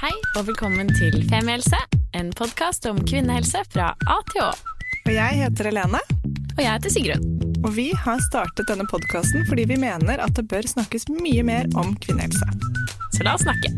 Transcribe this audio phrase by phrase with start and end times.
[0.00, 1.78] Hei og velkommen til Femihelse,
[2.16, 4.50] en podkast om kvinnehelse fra A til Å.
[5.06, 6.00] Og jeg heter Helene,
[6.56, 7.24] Og jeg heter Sigrun.
[7.64, 11.66] og vi har startet denne podkasten fordi vi mener at det bør snakkes mye mer
[11.76, 12.46] om kvinnehelse.
[13.16, 13.72] Så la oss snakke.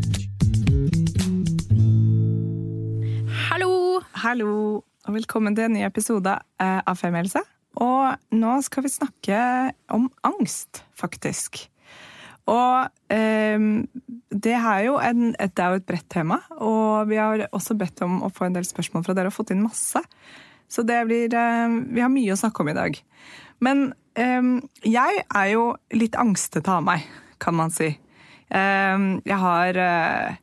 [3.49, 4.01] Hallo!
[4.19, 7.41] Hallo, og velkommen til en ny episode eh, av Femihelse.
[7.79, 9.39] Og nå skal vi snakke
[9.95, 11.67] om angst, faktisk.
[12.49, 13.61] Og eh,
[14.29, 18.01] det, er jo en, det er jo et bredt tema, og vi har også bedt
[18.05, 20.01] om å få en del spørsmål fra dere og fått inn masse.
[20.69, 22.99] Så det blir eh, Vi har mye å snakke om i dag.
[23.65, 24.51] Men eh,
[24.87, 27.07] jeg er jo litt angstete av meg,
[27.41, 27.91] kan man si.
[28.49, 30.37] Eh, jeg har eh,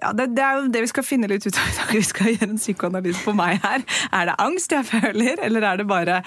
[0.00, 1.92] ja, det, det er jo det vi skal finne litt ut av i dag.
[1.94, 3.84] Vi skal gjøre en psykoanalyse på meg her.
[4.10, 6.18] Er det angst jeg føler, eller er det bare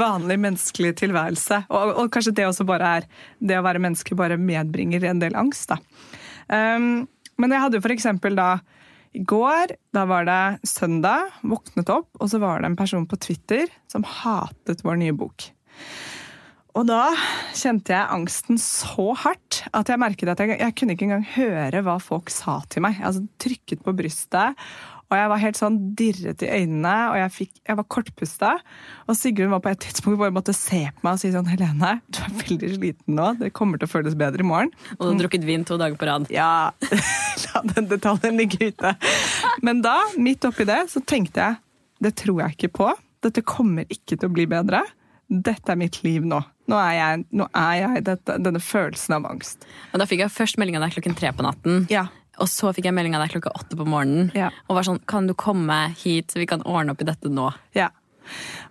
[0.00, 1.64] vanlig menneskelig tilværelse?
[1.70, 3.08] Og, og kanskje det også bare er
[3.40, 5.80] det å være menneske bare medbringer en del angst, da.
[6.52, 7.06] Um,
[7.40, 8.48] men jeg hadde jo for eksempel da
[9.14, 13.18] i går, da var det søndag, våknet opp, og så var det en person på
[13.22, 15.46] Twitter som hatet vår nye bok.
[16.74, 17.12] Og da
[17.54, 21.82] kjente jeg angsten så hardt at jeg merket at jeg, jeg kunne ikke engang høre
[21.86, 22.98] hva folk sa til meg.
[22.98, 24.64] Jeg altså, trykket på brystet,
[25.04, 28.50] og jeg var helt sånn dirret i øynene, og jeg, fikk, jeg var kortpusta.
[29.06, 31.92] Og Sigrun var på et tidspunkt bare måtte se på meg og si sånn Helene,
[32.08, 34.72] du er veldig sliten nå, det kommer til å føles bedre i morgen.
[34.96, 36.26] Og du har drukket vin to dager på rad.
[36.34, 36.72] Ja,
[37.44, 38.96] la den detaljen ligge ute.
[39.62, 41.62] Men da, midt oppi det, så tenkte jeg
[42.02, 42.90] det tror jeg ikke på.
[43.22, 44.82] Dette kommer ikke til å bli bedre.
[45.28, 46.40] Dette er mitt liv nå.
[46.70, 49.66] Nå er jeg, nå er jeg dette, denne følelsen av angst.
[49.92, 51.84] Og da fikk jeg først melding av deg klokken tre på natten.
[51.92, 52.06] Ja.
[52.42, 54.30] Og så fikk jeg melding av deg klokka åtte på morgenen.
[54.36, 54.50] Ja.
[54.66, 57.50] Og var sånn Kan du komme hit, så vi kan ordne opp i dette nå?
[57.76, 57.90] Ja.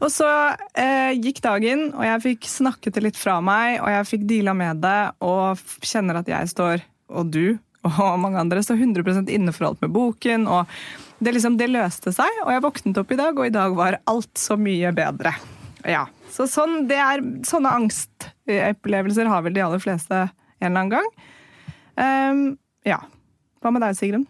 [0.01, 0.27] Og så
[0.73, 4.55] eh, gikk dagen, og jeg fikk snakket det litt fra meg, og jeg fikk deala
[4.57, 6.81] med det, og kjenner at jeg står,
[7.13, 7.45] og du
[7.83, 10.47] og mange andre, står 100% inne for alt med boken.
[10.47, 10.71] og
[11.19, 13.99] det, liksom, det løste seg, og jeg våknet opp i dag, og i dag var
[14.09, 15.35] alt så mye bedre.
[15.87, 21.09] Ja, så sånn, er, Sånne angstopplevelser har vel de aller fleste en eller annen gang.
[21.93, 22.43] Um,
[22.87, 23.03] ja.
[23.61, 24.25] Hva med deg, Sigrun?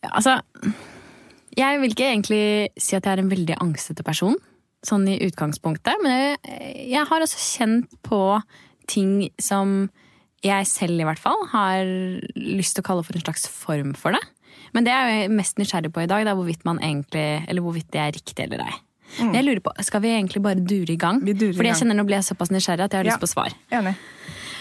[0.00, 0.38] Ja, altså
[1.58, 2.44] Jeg vil ikke egentlig
[2.80, 4.38] si at jeg er en veldig angstete person,
[4.86, 5.98] sånn i utgangspunktet.
[6.04, 6.60] Men jeg,
[6.94, 8.22] jeg har også kjent på
[8.90, 9.90] ting som
[10.46, 11.84] jeg selv i hvert fall har
[12.38, 14.22] lyst til å kalle for en slags form for det.
[14.72, 18.16] Men det er jeg mest nysgjerrig på i dag, da, hvorvidt, egentlig, hvorvidt det er
[18.16, 18.78] riktig eller ei.
[19.18, 21.20] Men jeg lurer på, Skal vi egentlig bare dure i gang?
[21.26, 23.16] Vi durer Fordi jeg kjenner Nå blir jeg såpass nysgjerrig at jeg har Ja.
[23.16, 23.54] lyst på svar.
[23.74, 23.96] Enig.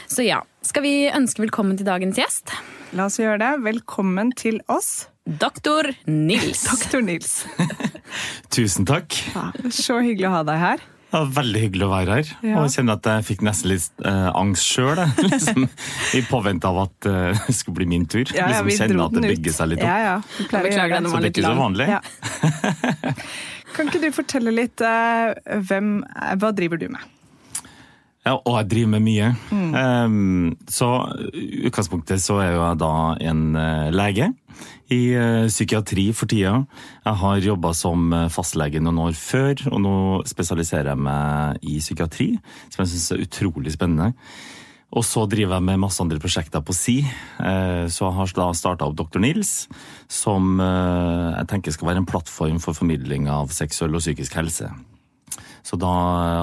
[0.09, 2.53] Så ja, Skal vi ønske velkommen til dagens gjest?
[2.97, 3.51] La oss gjøre det.
[3.61, 6.63] Velkommen til oss, Doktor Nils.
[6.71, 7.45] doktor Nils.
[8.55, 9.13] Tusen takk.
[9.35, 10.87] Ja, så hyggelig å ha deg her.
[11.09, 12.27] Ja, veldig hyggelig å være her.
[12.45, 12.57] Ja.
[12.59, 14.99] Og jeg kjenner at jeg fikk nesten litt eh, angst sjøl,
[15.31, 15.65] liksom,
[16.17, 18.25] i påvente av at eh, det skulle bli min tur.
[18.33, 19.89] Ja, ja, liksom vi Kjenne dro at det bygger seg litt opp.
[19.89, 20.17] Ja, ja.
[20.37, 21.09] Du pleier å gjøre det.
[21.09, 21.87] Så det er ikke så vanlig.
[23.75, 25.31] Kan ikke du fortelle litt uh,
[25.69, 25.99] hvem,
[26.41, 27.05] hva driver du med?
[28.27, 29.29] Ja, og jeg driver med mye.
[29.49, 29.71] Mm.
[29.73, 30.89] Um, så
[31.69, 32.93] utgangspunktet så er jeg da
[33.31, 34.27] en uh, lege
[34.91, 36.57] i uh, psykiatri for tida.
[37.05, 39.95] Jeg har jobba som fastlege noen år før, og nå
[40.29, 42.29] spesialiserer jeg meg i psykiatri,
[42.67, 44.11] som jeg syns er utrolig spennende.
[44.89, 46.99] Og så driver jeg med masse andre prosjekter på si.
[47.05, 49.21] Eh, Så jeg har da starta opp Dr.
[49.21, 49.67] Nils,
[50.09, 54.71] som eh, jeg tenker skal være en plattform for formidling av seksuell og psykisk helse.
[55.61, 55.91] Så da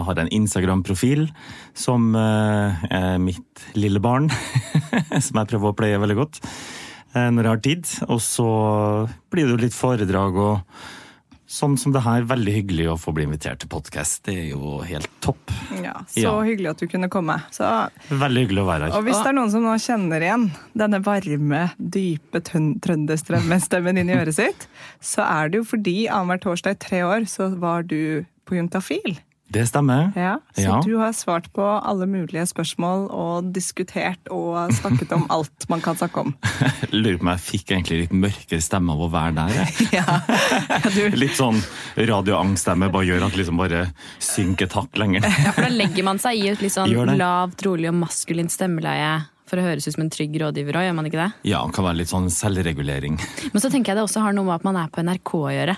[0.07, 1.27] har jeg en Instagram-profil
[1.75, 4.29] som eh, er mitt lille barn,
[5.25, 7.95] som jeg prøver å pleie veldig godt eh, når jeg har tid.
[8.07, 8.47] Og så
[9.33, 10.87] blir det jo litt foredrag og
[11.47, 12.23] sånn som det her.
[12.27, 14.23] Veldig hyggelig å få bli invitert til podkast.
[14.27, 15.51] Det er jo helt topp.
[15.83, 16.33] Ja, så Ja.
[16.43, 17.39] hyggelig at du kunne komme.
[17.51, 17.65] Så,
[18.11, 18.97] Veldig hyggelig å være her.
[18.99, 24.15] og hvis det er noen som nå kjenner igjen denne varme, dype trønderstemmen inn i
[24.19, 24.67] øret sitt,
[25.01, 29.19] så er det jo fordi annenhver torsdag i tre år så var du på Juntafil.
[29.49, 30.11] Det stemmer.
[30.19, 30.81] Ja, så Ja.
[30.83, 35.97] du har svart på alle mulige spørsmål og diskutert og snakket om alt man kan
[35.97, 36.35] snakke om.
[36.91, 39.71] Lurer på om jeg fikk egentlig litt mørkere stemme av å være der.
[39.97, 40.19] Ja,
[40.69, 41.63] ja du, Litt sånn
[41.97, 43.87] radioangststemme bare gjør at liksom bare
[44.19, 45.23] synker takk lenger.
[45.47, 49.27] Ja, for da legger man seg i et litt sånn lavt, rolig og maskulint stemmeleie
[49.47, 51.29] for å høres ut som en trygg rådgiver òg, gjør man ikke det?
[51.47, 53.19] Ja, det kan være litt sånn selvregulering.
[53.53, 55.53] Men så tenker jeg det også har noe med at man er på NRK å
[55.55, 55.77] gjøre.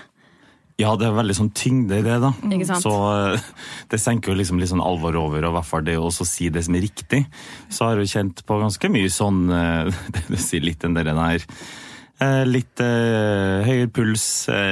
[0.79, 2.31] Ja, det er veldig sånn tyngde i det, da.
[2.47, 2.85] Ikke sant?
[2.85, 3.49] Så eh,
[3.91, 6.27] det senker jo liksom litt sånn alvor over, og i hvert fall det å også
[6.27, 7.25] si det som er riktig.
[7.67, 10.95] Så har jeg jo kjent på ganske mye sånn eh, Det du sier litt den
[10.95, 14.23] der der eh, Litt eh, høyere puls,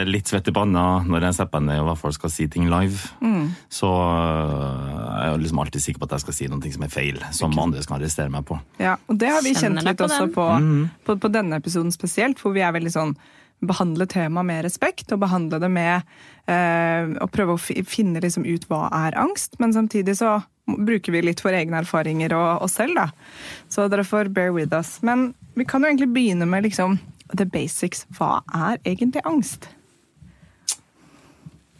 [0.07, 2.47] litt svett i panna når jeg setter meg ned og i hvert fall skal si
[2.55, 3.11] ting live.
[3.67, 6.93] Så eh, jeg er liksom alltid sikker på at jeg skal si noe som er
[6.93, 8.61] feil, som andre skal arrestere meg på.
[8.79, 11.59] Ja, og det har vi Kjenner kjent litt på også på, på, på, på denne
[11.59, 13.17] episoden spesielt, hvor vi er veldig sånn
[13.65, 16.03] Behandle temaet med respekt, og behandle det med
[16.45, 20.37] eh, Å prøve å finne liksom ut hva er angst, men samtidig så
[20.67, 23.07] bruker vi litt for egne erfaringer og oss selv, da.
[23.71, 24.97] Så dere får bear with us.
[25.01, 26.99] Men vi kan jo egentlig begynne med liksom
[27.33, 28.05] the basics.
[28.17, 29.69] Hva er egentlig angst?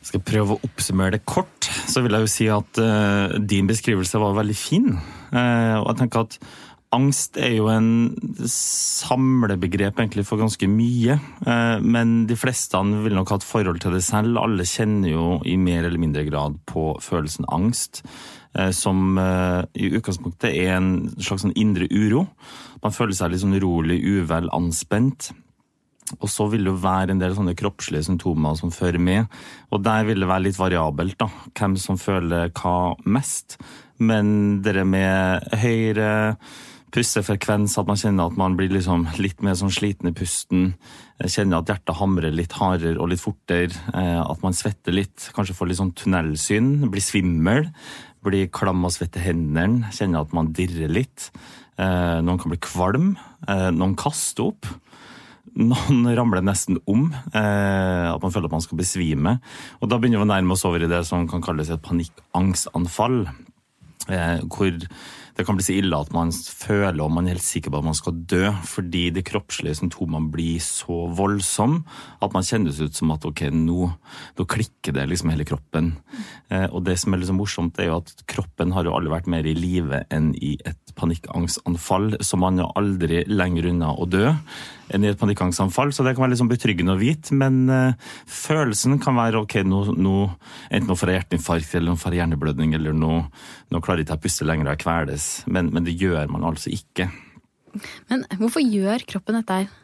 [0.07, 4.21] Skal prøve å oppsummere det kort, så vil jeg jo si at uh, din beskrivelse
[4.23, 4.93] var veldig fin.
[5.33, 6.37] Uh, og jeg tenker at
[6.95, 8.15] angst er jo en
[8.47, 11.17] samlebegrep egentlig for ganske mye.
[11.45, 14.39] Eh, men de fleste vil nok ha et forhold til det selv.
[14.39, 18.03] Alle kjenner jo i mer eller mindre grad på følelsen angst.
[18.55, 22.27] eh, Som eh, i utgangspunktet er en slags sånn indre uro.
[22.83, 25.31] Man føler seg litt sånn urolig, uvel, anspent.
[26.21, 29.27] Og så vil det jo være en del sånne kroppslige symptomer som fører med.
[29.75, 33.57] Og der vil det være litt variabelt, da, hvem som føler hva mest.
[33.99, 36.37] Men det med høyere
[36.93, 40.71] pustefrekvens, at man kjenner at man blir liksom litt mer sånn sliten i pusten,
[41.19, 45.55] kjenner at hjertet hamrer litt hardere og litt fortere, eh, at man svetter litt, kanskje
[45.57, 47.71] får litt sånn tunnelsyn, blir svimmel,
[48.23, 51.29] blir klam og svett i hendene, kjenner at man dirrer litt.
[51.77, 53.15] Eh, Noen kan bli kvalm,
[53.47, 54.69] eh, noen kaster opp.
[55.57, 59.39] Noen ramler nesten om, at man føler at man skal besvime.
[59.81, 63.23] Og da begynner vi å nærme oss over i det som kan kalles et panikkangstanfall.
[64.07, 64.77] Hvor
[65.37, 67.85] det kan bli så ille at man føler og man er helt sikker på at
[67.85, 71.83] man skal dø, fordi de kroppslige symptomene blir så voldsomme
[72.25, 73.91] at man kjennes ut som at ok, nå,
[74.37, 75.93] nå klikker det liksom hele kroppen.
[76.49, 79.29] Eh, og det som er liksom morsomt, er jo at kroppen har jo aldri vært
[79.29, 84.31] mer i live enn i et panikkangstanfall, så man er aldri lenger unna å dø
[84.93, 88.99] enn i et panikkangstanfall, så det kan være sånn betryggende å vite, men uh, følelsen
[89.03, 90.17] kan være ok, nå, nå,
[90.69, 93.13] enten nå får jeg hjerteinfarkt, eller nå får jeg hjerneblødning, eller nå,
[93.73, 96.47] nå klarer jeg ikke å puste lenger og jeg kveles, men, men det gjør man
[96.47, 97.09] altså ikke.
[98.09, 99.75] Men hvorfor gjør kroppen dette her?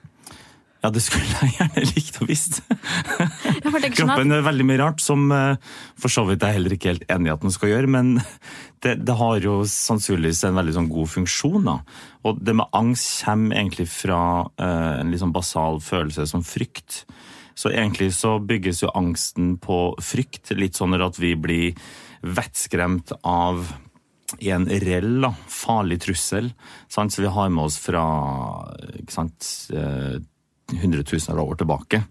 [0.84, 2.58] Ja, det skulle jeg gjerne likt å visst.
[3.64, 5.56] Sånn Kroppen er veldig mye rart, som eh,
[6.00, 8.18] for så vidt jeg er heller ikke helt enig i at den skal gjøre, men
[8.84, 11.70] det, det har jo sannsynligvis en veldig sånn god funksjon.
[11.70, 11.78] Da.
[12.28, 14.20] Og det med angst kommer egentlig fra
[14.60, 17.06] eh, en litt sånn basal følelse som frykt.
[17.56, 21.80] Så egentlig så bygges jo angsten på frykt, litt sånn at vi blir
[22.24, 23.70] vettskremt av
[24.42, 26.52] en reell, da, farlig trussel.
[26.92, 27.14] Sant?
[27.14, 28.04] Så vi har med oss fra
[29.00, 30.20] ikke sant, eh,
[30.72, 32.04] hundretusener av år tilbake.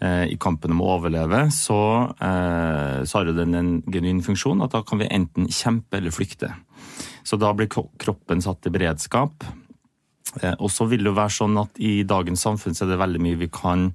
[0.00, 4.72] Eh, I kampen om å overleve så, eh, så har den en genuin funksjon at
[4.72, 6.54] da kan vi enten kjempe eller flykte.
[7.24, 9.44] Så da blir kroppen satt i beredskap.
[10.42, 12.98] Eh, Og så vil det jo være sånn at i dagens samfunn så er det
[13.02, 13.94] veldig mye vi kan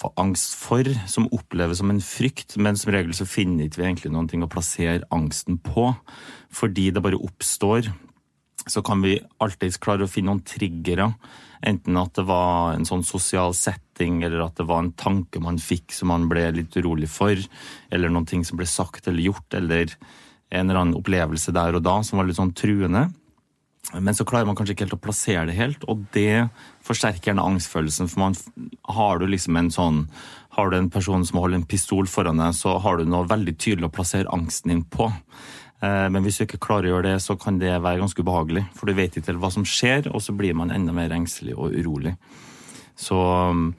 [0.00, 3.84] få angst for, som oppleves som en frykt, men som regel så finner ikke vi
[3.84, 5.94] egentlig noen ting å plassere angsten på,
[6.50, 7.92] fordi det bare oppstår.
[8.66, 11.14] Så kan vi alltids klare å finne noen triggere,
[11.66, 15.60] enten at det var en sånn sosial setting, eller at det var en tanke man
[15.60, 17.36] fikk som man ble litt urolig for,
[17.92, 19.92] eller noen ting som ble sagt eller gjort, eller
[20.50, 23.08] en eller annen opplevelse der og da som var litt sånn truende.
[23.96, 26.50] Men så klarer man kanskje ikke helt å plassere det helt, og det
[26.86, 28.10] forsterker gjerne angstfølelsen.
[28.12, 28.36] For man
[28.92, 30.04] har du liksom en sånn
[30.50, 33.52] Har du en person som holder en pistol foran deg, så har du noe veldig
[33.54, 35.06] tydelig å plassere angsten din på.
[35.82, 38.66] Eh, Men hvis du ikke klarer å gjøre det, så kan det være ganske ubehagelig.
[38.76, 41.72] For du vet ikke hva som skjer, og så blir man enda mer engstelig og
[41.72, 42.16] urolig.
[43.00, 43.70] Så um,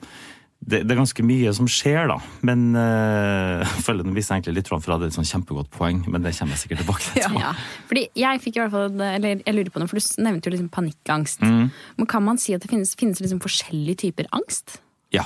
[0.61, 2.17] det, det er ganske mye som skjer, da.
[2.45, 5.69] Men øh, jeg føler den viser egentlig litt tråden, for det er et sånn kjempegodt
[5.73, 7.21] poeng, men det kommer jeg sikkert tilbake til.
[7.25, 7.53] Ja, Ja,
[7.89, 10.55] fordi jeg fikk i hvert fall, eller jeg lurer på noe, for du nevnte jo
[10.55, 11.45] liksom panikkangst.
[11.45, 11.69] Mm.
[12.01, 14.79] Men kan man si at det finnes, finnes liksom forskjellige typer angst?
[15.13, 15.25] Ja.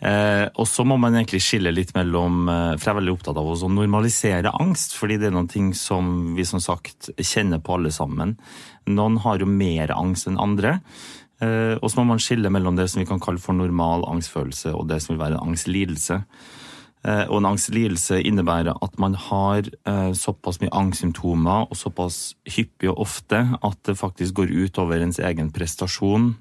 [0.00, 3.40] Eh, og så må man egentlig skille litt mellom eh, For jeg er veldig opptatt
[3.40, 7.76] av å normalisere angst, fordi det er noen ting som vi som sagt kjenner på
[7.76, 8.38] alle sammen.
[8.88, 10.78] Noen har jo mer angst enn andre.
[11.44, 14.72] Eh, og så må man skille mellom det som vi kan kalle for normal angstfølelse,
[14.72, 16.22] og det som vil være en angstlidelse.
[17.00, 19.64] Og en angstlidelse innebærer at man har
[20.12, 25.16] såpass mye angstsymptomer og såpass hyppig og ofte at det faktisk går ut over ens
[25.16, 26.34] egen prestasjon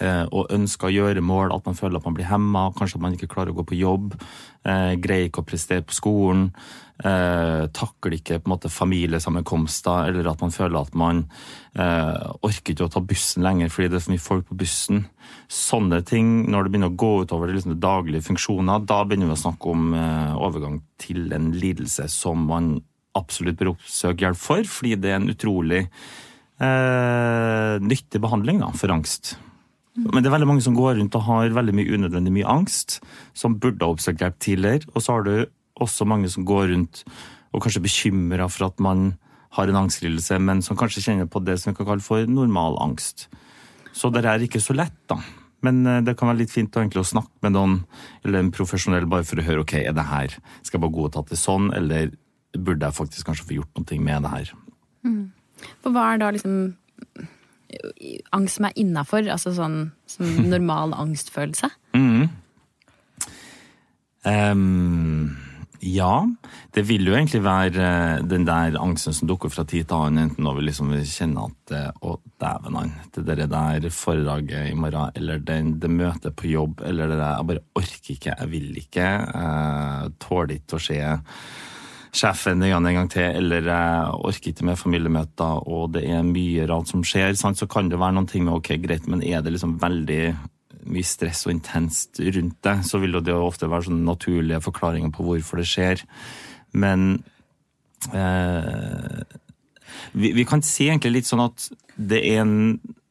[0.00, 3.16] og ønsker å gjøre mål, at man føler at man blir hemma, kanskje at man
[3.16, 4.14] ikke klarer å gå på jobb,
[4.64, 6.46] eh, greier ikke å prestere på skolen,
[7.04, 11.24] eh, takler ikke på en måte familiesammenkomster, eller at man føler at man
[11.74, 15.04] eh, orker ikke å ta bussen lenger fordi det er for mye folk på bussen.
[15.52, 19.32] Sånne ting, når det begynner å gå utover det, liksom, det daglige funksjoner, da begynner
[19.32, 22.74] vi å snakke om eh, overgang til en lidelse som man
[23.18, 28.94] absolutt bør oppsøke hjelp for, fordi det er en utrolig eh, nyttig behandling da, for
[28.94, 29.34] angst.
[29.98, 33.00] Men det er veldig mange som går rundt og har veldig mye unødvendig mye angst,
[33.36, 34.88] som burde ha oppsøkt hjelp tidligere.
[34.94, 35.34] Og så har du
[35.82, 37.02] også mange som går rundt
[37.52, 39.12] og kanskje bekymra for at man
[39.52, 42.78] har en angstlidelse, men som kanskje kjenner på det som vi kan kalle for normal
[42.80, 43.26] angst.
[43.92, 45.18] Så det er ikke så lett, da.
[45.62, 47.76] Men eh, det kan være litt fint å, å snakke med noen,
[48.24, 51.04] eller en profesjonell, bare for å høre ok, er det her, skal jeg bare gå
[51.06, 52.14] og ta det sånn, eller
[52.56, 54.54] burde jeg faktisk kanskje få gjort noe med det her?
[55.84, 56.56] For hva er da liksom
[58.32, 59.26] angst som er innafor?
[59.32, 59.78] Altså sånn
[60.10, 61.70] som normal angstfølelse?
[61.96, 62.28] Mm.
[64.22, 65.32] Um,
[65.82, 66.22] ja,
[66.76, 70.28] det vil jo egentlig være eh, den der angsten som dukker fra tid til annen,
[70.28, 74.76] enten når vi liksom kjenner at eh, Å, dæven han, det der, der foredraget i
[74.78, 78.52] morgen, eller den, det møtet på jobb, eller det der Jeg bare orker ikke, jeg
[78.52, 79.08] vil ikke.
[79.10, 81.00] Jeg tåler ikke å se
[82.12, 86.92] sjefen en gang til, eller jeg orker ikke med familiemøter, og det er mye rart
[86.92, 87.58] som skjer, sant?
[87.58, 90.22] så kan det være noen ting med ok, greit, men er det liksom veldig
[90.92, 95.12] mye stress og intenst rundt det, så vil det jo ofte være sånne naturlige forklaringer
[95.14, 96.02] på hvorfor det skjer.
[96.76, 97.22] Men
[98.12, 99.22] eh,
[100.12, 102.56] vi, vi, kan si egentlig litt sånn at det er en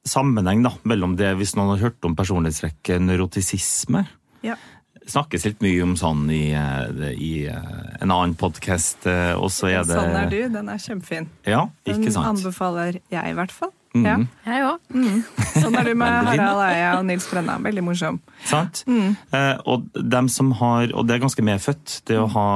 [0.08, 4.04] sammenheng da, mellom det, hvis noen har hørt om personlighetstrekket neurotisisme.
[4.46, 4.58] Ja.
[5.02, 9.70] Snakkes litt mye om sånn i, eh, i eh, en annen podkast, eh, og så
[9.70, 11.30] er det Sånn er du, den er kjempefin.
[11.46, 12.26] Ja, ikke sant?
[12.26, 13.74] Den anbefaler jeg, i hvert fall.
[13.92, 14.06] Mm.
[14.08, 14.16] Ja.
[14.48, 14.94] Jeg òg.
[14.96, 15.18] Mm.
[15.60, 17.58] Sånn er du med Harald Eia og Nils Brenna.
[17.62, 18.22] Veldig morsom.
[18.48, 18.82] Sant?
[18.88, 19.14] Mm.
[19.36, 22.48] Eh, og dem som har, og det er ganske medfødt, det å ha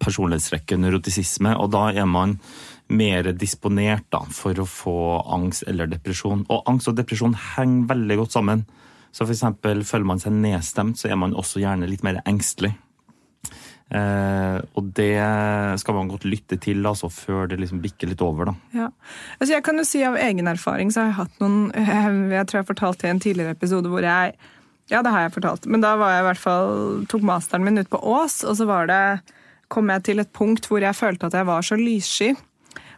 [0.00, 2.38] personlighetsrekke neurotisisme, og da er man
[2.88, 4.98] mer disponert da, for å få
[5.34, 6.46] angst eller depresjon.
[6.48, 8.64] Og angst og depresjon henger veldig godt sammen.
[9.12, 12.72] Så for eksempel føler man seg nedstemt, så er man også gjerne litt mer engstelig.
[13.88, 15.16] Eh, og det
[15.80, 18.50] skal man godt lytte til altså, før det liksom bikker litt over.
[18.50, 18.54] da.
[18.76, 18.88] Ja.
[19.38, 21.70] Altså, jeg kan jo si Av egen erfaring så har jeg hatt noen
[22.36, 24.36] Jeg tror jeg fortalte i en tidligere episode hvor jeg
[24.92, 25.64] Ja, det har jeg fortalt.
[25.68, 26.76] Men da var jeg i hvert fall,
[27.08, 29.00] tok masteren min ut på Ås, og så var det,
[29.68, 32.30] kom jeg til et punkt hvor jeg følte at jeg var så lyssky.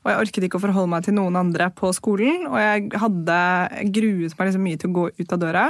[0.01, 2.47] Og jeg orket ikke å forholde meg til noen andre på skolen.
[2.49, 3.41] Og jeg hadde
[3.93, 5.65] gruet meg liksom mye til å gå ut av døra.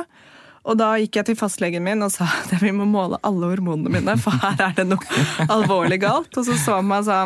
[0.69, 3.93] Og da gikk jeg til fastlegen min og sa at vi må måle alle hormonene
[3.95, 6.35] mine, for her er det noe alvorlig galt.
[6.37, 7.23] Og så så han meg og sa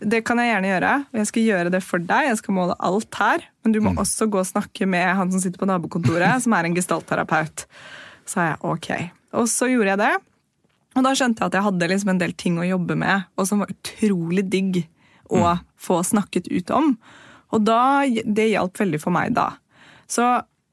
[0.00, 2.30] det kan jeg gjerne gjøre, og jeg skal gjøre det for deg.
[2.30, 5.42] Jeg skal måle alt her, men du må også gå og snakke med han som
[5.42, 7.66] sitter på nabokontoret, som er en gestaltterapeut.
[8.24, 8.88] Så sa jeg ok.
[9.36, 10.14] Og så gjorde jeg det.
[10.96, 13.50] Og da skjønte jeg at jeg hadde liksom en del ting å jobbe med, og
[13.50, 14.80] som var utrolig digg
[15.30, 16.94] å få snakket ut om.
[17.52, 19.50] Og da, det hjalp veldig for meg da.
[20.10, 20.24] Så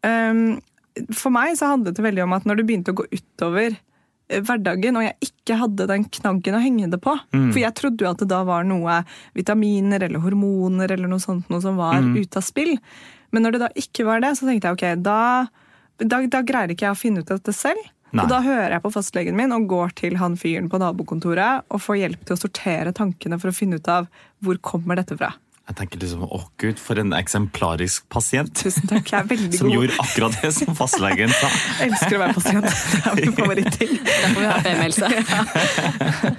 [0.07, 0.57] um,
[1.13, 3.75] for meg så handlet det veldig om at når det begynte å gå utover
[4.29, 7.13] eh, hverdagen, og jeg ikke hadde den knaggen å henge det på.
[7.33, 7.51] Mm.
[7.53, 9.01] For jeg trodde jo at det da var noe
[9.37, 12.15] vitaminer eller hormoner eller noe sånt noe som var Mm.
[12.21, 12.77] ute av spill.
[13.31, 15.47] Men når det da ikke var det, så tenkte jeg ok, da,
[15.99, 17.79] da, da greier ikke jeg å finne ut av dette selv.
[18.15, 18.23] Nei.
[18.23, 21.81] Og da hører jeg på fastlegen min og går til han fyren på nabokontoret og
[21.83, 24.07] får hjelp til å sortere tankene for å finne ut av
[24.39, 25.33] hvor kommer dette fra.
[25.67, 28.53] Jeg tenker liksom, å gud, for en eksemplarisk pasient.
[28.55, 29.75] Tusen takk, jeg er veldig Som god.
[29.75, 31.49] gjorde akkurat det som fastlegen sa.
[31.81, 32.69] Jeg elsker å være pasient.
[32.93, 33.91] Det er min favoritting.
[34.07, 36.31] Derfor vi har PM-helse.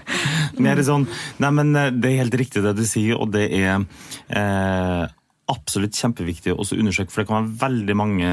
[0.64, 1.04] Mer sånn,
[1.44, 3.84] nei, men eh, Det er helt riktig det du sier, og det er
[4.32, 5.04] eh,
[5.52, 8.32] absolutt kjempeviktig å også undersøke, for det kan være veldig mange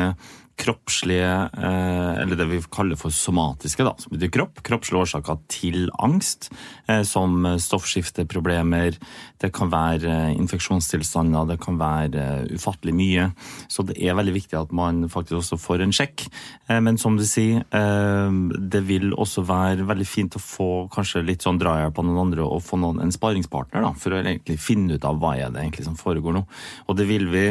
[0.58, 5.90] kroppslige, eh, eller det vi kaller for somatiske, da, som betyr kropp, kroppslige årsaker til
[6.00, 6.50] angst,
[6.88, 8.96] eh, som stoffskifteproblemer,
[9.44, 13.28] det kan være eh, infeksjonstilstander, det kan være ufattelig mye.
[13.68, 16.26] Så det er veldig viktig at man faktisk også får en sjekk.
[16.70, 21.60] Men som du sier, det vil også være veldig fint å få kanskje litt sånn
[21.62, 25.08] drahjelp av noen andre og få noen, en sparingspartner da, for å egentlig finne ut
[25.08, 26.46] av hva er det egentlig som foregår nå.
[26.88, 27.48] Og det vil vi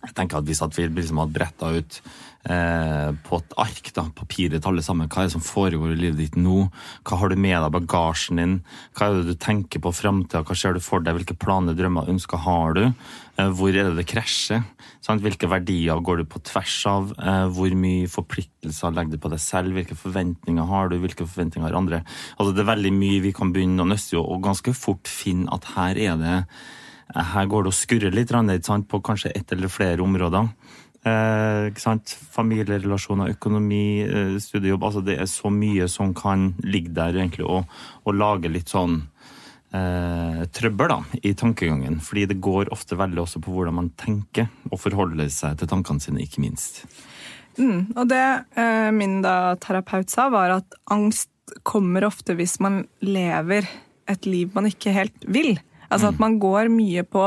[0.00, 1.96] jeg tenker at Hvis at vi liksom hadde bretta ut
[2.48, 6.20] eh, på et ark, da, papiret alle sammen, hva er det som foregår i livet
[6.22, 6.70] ditt nå?
[7.04, 8.54] Hva har du med deg bagasjen din?
[8.96, 10.44] Hva er det du tenker på framtida?
[10.46, 11.18] Hva ser du for deg?
[11.18, 12.82] Hvilke planer, drømmer, ønsker har du?
[13.36, 14.64] Eh, hvor er det det krasjer?
[15.04, 15.24] Sant?
[15.24, 17.12] Hvilke verdier går du på tvers av?
[17.20, 19.76] Eh, hvor mye forpliktelser legger du på deg selv?
[19.76, 21.00] Hvilke forventninger har du?
[21.02, 22.04] Hvilke forventninger har andre?
[22.38, 25.52] Altså, det er veldig mye vi kan begynne å nøste i, og ganske fort finne
[25.52, 26.38] at her er det
[27.14, 30.48] her går det og skurrer litt ned på kanskje ett eller flere områder.
[31.02, 31.70] Eh?
[32.30, 34.84] Familierelasjoner, økonomi, eh, studiejobb.
[34.84, 37.64] altså Det er så mye som kan ligge der egentlig og,
[38.04, 39.02] og lage litt sånn
[39.72, 42.00] eh, trøbbel da, i tankegangen.
[42.00, 46.00] Fordi det går ofte veldig også på hvordan man tenker, og forholder seg til tankene
[46.00, 46.84] sine, ikke minst.
[47.58, 48.24] Mm, og det
[48.56, 51.30] eh, min da terapeut sa, var at angst
[51.66, 53.66] kommer ofte hvis man lever
[54.10, 55.56] et liv man ikke helt vil.
[55.90, 57.26] Altså at man går mye på,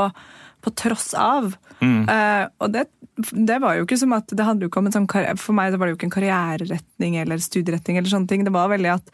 [0.64, 1.52] på tross av.
[1.84, 2.86] Eh, og det,
[3.32, 5.08] det var jo ikke som at det handler jo ikke om en sånn
[5.40, 7.98] For meg det var det jo ikke en karriereretning eller studieretning.
[8.00, 8.44] eller sånne ting.
[8.46, 9.12] Det var veldig at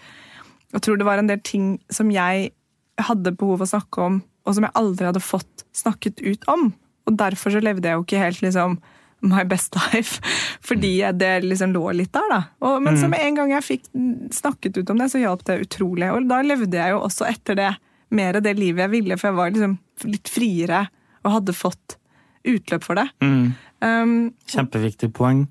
[0.73, 2.53] Jeg tror det var en del ting som jeg
[3.01, 6.71] hadde behov for å snakke om, og som jeg aldri hadde fått snakket ut om.
[7.09, 8.79] Og derfor så levde jeg jo ikke helt liksom
[9.21, 10.21] my best life,
[10.69, 12.41] fordi det liksom lå litt der, da.
[12.65, 13.89] Og, men så med en gang jeg fikk
[14.33, 16.09] snakket ut om det, så hjalp det utrolig.
[16.15, 17.71] Og da levde jeg jo også etter det
[18.17, 19.79] mer det livet jeg ville, for jeg var liksom
[20.11, 20.85] litt friere
[21.21, 21.97] og hadde fått
[22.49, 23.07] utløp for det.
[23.23, 23.51] Mm.
[23.85, 24.15] Um,
[24.49, 25.47] Kjempeviktig poeng.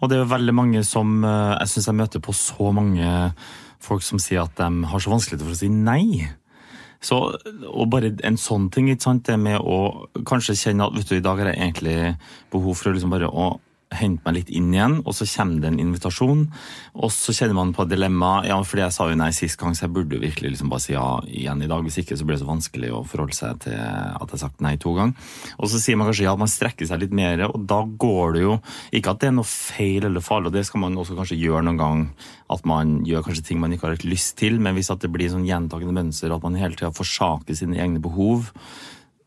[0.00, 3.10] Og det er jo veldig mange som eh, Jeg syns jeg møter på så mange
[3.80, 6.28] folk som sier at de har så vanskelig for å si nei.
[7.00, 7.16] Så,
[7.64, 11.14] og bare en sånn ting, ikke sant, det med å kanskje kjenne at vet du,
[11.16, 11.96] i dag har jeg egentlig
[12.52, 13.54] behov for å liksom bare å
[13.90, 16.44] hente meg litt inn igjen, og så kommer det en invitasjon.
[16.94, 18.40] Og så kjenner man på dilemma.
[18.46, 20.94] Ja, fordi jeg sa jo nei sist gang, så jeg burde virkelig liksom bare si
[20.94, 21.82] ja igjen i dag.
[21.86, 24.62] Hvis ikke så blir det så vanskelig å forholde seg til at jeg har sagt
[24.64, 25.34] nei to ganger.
[25.58, 28.44] Og så sier man kanskje ja, man strekker seg litt mer, og da går det
[28.44, 28.56] jo
[28.96, 31.66] Ikke at det er noe feil eller farlig, og det skal man også kanskje gjøre
[31.66, 32.06] noen gang.
[32.50, 35.10] At man gjør kanskje ting man ikke har helt lyst til, men hvis at det
[35.12, 38.52] blir sånn gjentakende mønster, at man hele tida forsaker sine egne behov,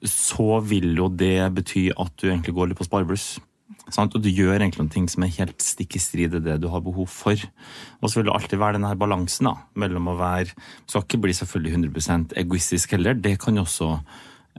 [0.03, 3.33] så vil jo det bety at du egentlig går litt på sparebluss.
[3.91, 4.15] Sant?
[4.15, 6.69] Og du gjør egentlig noen ting som er helt stikk i strid med det du
[6.71, 7.39] har behov for.
[7.99, 10.53] Og så vil det alltid være denne balansen da, mellom å være
[10.87, 13.19] Skal ikke bli selvfølgelig 100 egoistisk heller.
[13.19, 13.91] Det kan jo også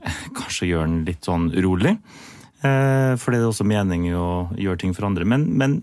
[0.03, 1.97] eh, kanskje gjøre den litt sånn urolig.
[2.65, 5.25] Eh, for det er også mening å gjøre ting for andre.
[5.27, 5.77] Men, men,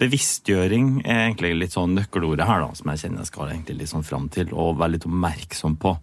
[0.00, 3.92] bevisstgjøring er egentlig litt sånn nøkkelordet her, da, som jeg kjenner jeg skal egentlig litt
[3.92, 4.54] sånn fram til.
[4.56, 5.94] Og være litt oppmerksom på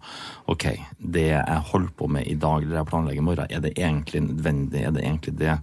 [0.52, 0.68] ok,
[1.16, 4.24] det jeg holder på med i dag eller jeg planlegger i morgen, er det egentlig
[4.28, 4.86] nødvendig?
[4.86, 5.58] Er det egentlig det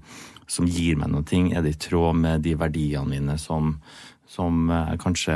[0.50, 1.24] som gir meg noe?
[1.54, 3.76] Er det i tråd med de verdiene mine som,
[4.30, 5.36] som jeg kanskje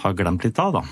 [0.00, 0.82] har glemt litt av, da?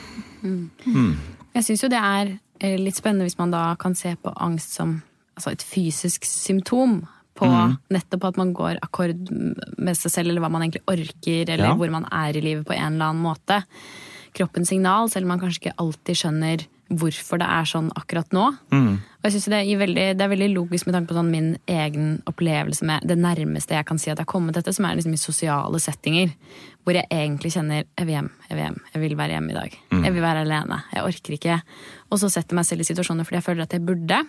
[1.55, 4.75] Jeg syns jo det er eh, litt spennende hvis man da kan se på angst
[4.79, 4.99] som
[5.39, 7.01] altså et fysisk symptom
[7.39, 7.47] på
[7.95, 9.29] nettopp at man går akkord
[9.79, 11.75] med seg selv, eller hva man egentlig orker, eller Ja.
[11.79, 13.61] hvor man er i livet på en eller annen måte.
[14.35, 18.47] Kroppens signal, selv om man kanskje ikke alltid skjønner hvorfor det er sånn akkurat nå.
[19.19, 21.49] Og jeg synes det, er, veldig, det er veldig logisk med tanke på sånn min
[21.69, 24.97] egen opplevelse med det nærmeste jeg kan si at jeg har kommet dette, som er
[24.97, 26.33] liksom i sosiale settinger.
[26.87, 29.59] Hvor jeg egentlig kjenner jeg vil hjem, jeg vil hjem, jeg vil være hjemme i
[29.59, 29.75] dag.
[30.07, 30.79] Jeg vil være alene.
[30.95, 31.59] Jeg orker ikke.
[32.09, 34.23] Og så setter jeg meg selv i situasjoner fordi jeg føler at jeg burde.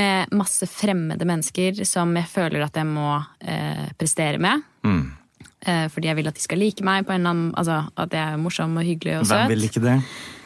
[0.00, 3.12] Med masse fremmede mennesker som jeg føler at jeg må
[3.44, 4.66] eh, prestere med.
[5.62, 8.12] Eh, fordi jeg vil at de skal like meg, på en eller annen, altså at
[8.14, 9.44] jeg er morsom og hyggelig og søt.
[9.44, 9.96] Hvem vil ikke det?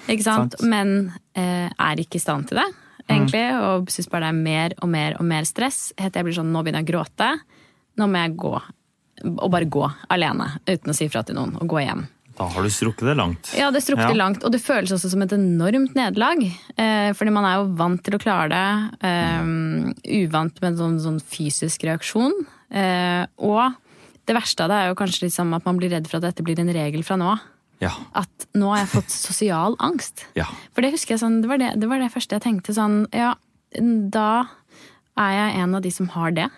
[0.08, 0.56] Ikke sant?
[0.58, 0.68] Sant.
[0.68, 2.68] Men eh, er ikke i stand til det,
[3.08, 3.44] egentlig.
[3.62, 5.92] Og syns bare det er mer og mer og mer stress.
[5.98, 7.30] Helt til jeg blir sånn, nå begynner jeg å gråte.
[8.00, 8.54] Nå må jeg gå.
[9.36, 11.54] Og bare gå alene, uten å si fra til noen.
[11.60, 12.06] Og gå hjem.
[12.32, 13.50] Da har du strukket det langt.
[13.54, 14.16] Ja, det strukket Ja.
[14.16, 14.42] langt.
[14.42, 16.40] Og det føles også som et enormt nederlag.
[16.78, 18.98] Eh, fordi man er jo vant til å klare det.
[19.04, 22.32] Eh, uvant med en sånn, sånn fysisk reaksjon.
[22.72, 23.74] Eh, og
[24.26, 26.42] det verste av det er jo kanskje liksom at man blir redd for at dette
[26.42, 27.38] blir en regel fra nå.
[27.82, 27.90] Ja.
[28.18, 30.24] At nå har jeg fått sosial angst.
[30.38, 30.46] Ja.
[30.74, 33.02] For det husker jeg sånn, det var det, det var det første jeg tenkte sånn,
[33.16, 33.32] ja,
[34.14, 34.28] da
[35.18, 36.48] er jeg en av de som har det.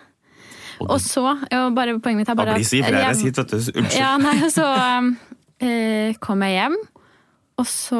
[0.83, 2.65] Og Og så, jo, bare poenget mitt er bare at...
[2.67, 3.55] så ivrig jeg jeg- vet du.
[3.55, 3.95] Unnskyld.
[3.97, 6.75] Ja, nei, så så eh, kom jeg hjem,
[7.61, 7.99] og så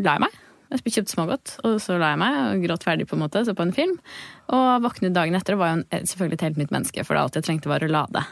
[0.00, 0.40] la jeg meg.
[0.74, 3.54] Jeg kjøpte smågodt, og så la jeg meg og gråt ferdig på en måte, så
[3.54, 3.96] på en film.
[4.54, 7.34] Og våknet dagen etter og var jo en, selvfølgelig et helt nytt menneske, for alt
[7.38, 8.22] jeg trengte var å lade.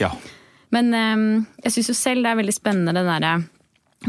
[0.00, 0.12] Ja.
[0.72, 1.24] Men um,
[1.64, 3.34] jeg syns jo selv det er veldig spennende den derre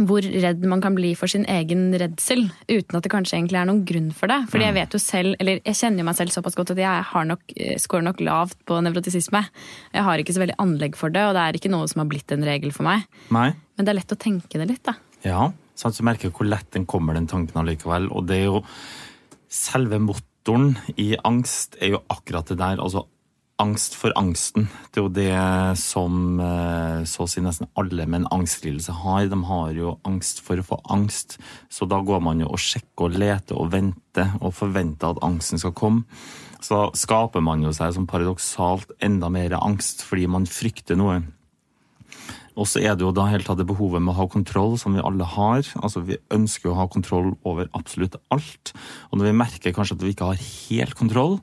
[0.08, 3.68] hvor redd man kan bli for sin egen redsel, uten at det kanskje egentlig er
[3.70, 4.40] noen grunn for det.
[4.52, 7.08] Fordi jeg vet jo selv, eller jeg kjenner jo meg selv såpass godt at jeg
[7.12, 9.44] har nok, eh, scorer nok lavt på nevrotisisme.
[9.94, 12.10] Jeg har ikke så veldig anlegg for det, og det er ikke noe som har
[12.10, 13.06] blitt en regel for meg.
[13.30, 13.52] Nei?
[13.78, 14.98] Men det er lett å tenke det litt, da.
[15.24, 18.10] Ja, sant, så merker jeg hvor lett den kommer, den tanken allikevel.
[18.12, 18.64] Og det er jo
[19.54, 22.80] Selve motoren i angst er jo akkurat det der.
[22.82, 23.04] Altså
[23.64, 24.68] angst for angsten.
[24.92, 29.28] Det er jo det som eh, så å si nesten alle med en angstlidelse har.
[29.32, 31.38] De har jo angst for å få angst.
[31.72, 35.62] Så da går man jo og sjekker og leter og venter og forventer at angsten
[35.62, 36.08] skal komme.
[36.64, 41.22] Så skaper man jo seg som paradoksalt enda mer angst fordi man frykter noe.
[42.54, 44.96] Og så er det jo da helt tatt det behovet med å ha kontroll, som
[44.96, 45.66] vi alle har.
[45.82, 48.74] Altså Vi ønsker å ha kontroll over absolutt alt.
[49.12, 51.40] Og når vi merker kanskje at vi ikke har helt kontroll,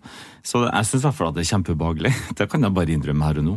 [0.46, 2.14] så jeg syns i hvert fall at det er kjempeubehagelig.
[2.38, 3.56] Det kan jeg bare innrømme her og nå.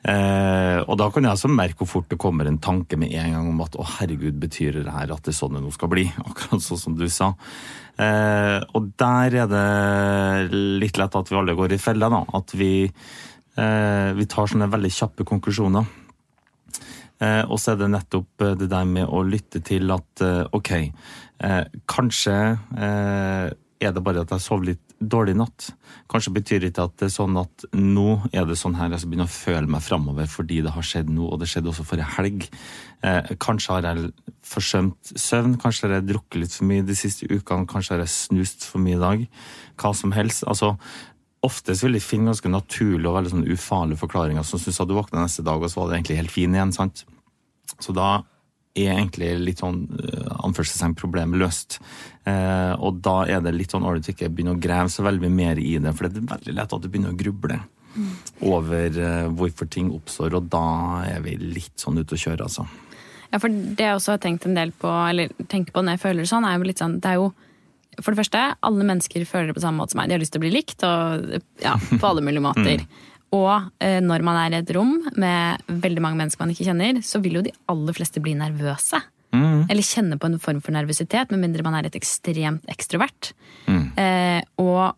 [0.00, 3.34] Eh, og da kan jeg også merke hvor fort det kommer en tanke med en
[3.34, 5.92] gang om at å herregud, betyr det her at det er sånn det nå skal
[5.92, 6.06] bli?
[6.30, 7.34] Akkurat sånn som du sa.
[8.00, 12.24] Eh, og der er det litt lett at vi alle går i fella, da.
[12.38, 15.99] At vi, eh, vi tar sånne veldig kjappe konklusjoner.
[17.20, 20.44] Eh, og så er det nettopp eh, det der med å lytte til at eh,
[20.56, 20.72] ok,
[21.88, 22.34] kanskje
[23.80, 25.70] er det bare at jeg sov litt dårlig natt.
[26.12, 29.12] Kanskje betyr ikke at det er sånn at nå er det sånn her, jeg skal
[29.12, 32.10] begynne å føle meg framover fordi det har skjedd nå, og det skjedde også forrige
[32.18, 32.44] helg.
[33.06, 34.10] Eh, kanskje har jeg
[34.44, 38.12] forsømt søvn, kanskje har jeg drukket litt for mye de siste ukene, kanskje har jeg
[38.12, 39.24] snust for mye i dag.
[39.80, 40.44] Hva som helst.
[40.44, 40.74] Altså,
[41.46, 44.98] oftest vil jeg finne ganske naturlige og veldig sånn ufarlige forklaringer, som syns at du
[44.98, 46.76] våkna neste dag, og så var det egentlig helt fin igjen.
[46.76, 47.06] sant?
[47.80, 48.20] Så da
[48.78, 51.80] er egentlig litt sånn uh, anførselstegn problemet løst.
[52.28, 55.30] Eh, og da er det litt sånn ålreit å ikke begynne å grave så veldig
[55.32, 57.56] mer i det, for det er veldig lett at du begynner å gruble
[57.96, 58.10] mm.
[58.50, 60.64] over eh, hvorfor ting oppstår, og da
[61.08, 62.66] er vi litt sånn ute å kjøre, altså.
[63.30, 66.04] Ja, for det jeg også har tenkt en del på, eller tenker på når jeg
[66.04, 67.30] føler sånn, er jo litt sånn Det er jo
[68.00, 70.08] for det første, alle mennesker føler det på samme måte som meg.
[70.08, 72.84] De har lyst til å bli likt, og ja, på alle mulige måter.
[72.84, 73.08] Mm.
[73.36, 77.00] Og eh, når man er i et rom med veldig mange mennesker man ikke kjenner,
[77.06, 78.98] så vil jo de aller fleste bli nervøse.
[79.30, 79.68] Mm.
[79.70, 83.32] Eller kjenne på en form for nervøsitet, med mindre man er et ekstremt ekstrovert.
[83.70, 83.84] Mm.
[84.02, 84.96] Eh, og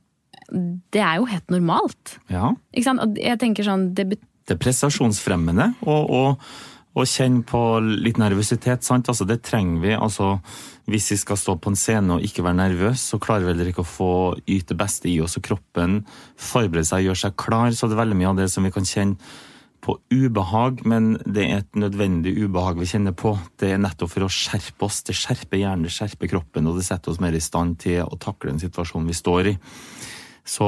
[0.92, 2.16] det er jo helt normalt.
[2.33, 2.55] Ja.
[2.73, 3.05] Ikke sant?
[3.05, 5.73] Og jeg tenker sånn Det, det er prestasjonsfremmende.
[5.85, 6.53] og, og
[6.92, 8.85] og kjenne på litt nervøsitet.
[8.85, 9.09] sant?
[9.09, 9.92] Altså, Det trenger vi.
[9.94, 10.40] altså
[10.87, 13.70] Hvis vi skal stå på en scene og ikke være nervøs, så klarer vi heller
[13.70, 15.37] ikke å få yte beste i oss.
[15.37, 16.05] Og kroppen
[16.37, 17.70] forbereder seg gjør seg klar.
[17.70, 19.16] Så det er veldig mye av det som vi kan kjenne
[19.83, 23.35] på ubehag, men det er et nødvendig ubehag vi kjenner på.
[23.59, 25.02] Det er nettopp for å skjerpe oss.
[25.02, 28.18] Det skjerper hjernen, det skjerper kroppen, og det setter oss mer i stand til å
[28.18, 29.57] takle den situasjonen vi står i.
[30.42, 30.66] Så,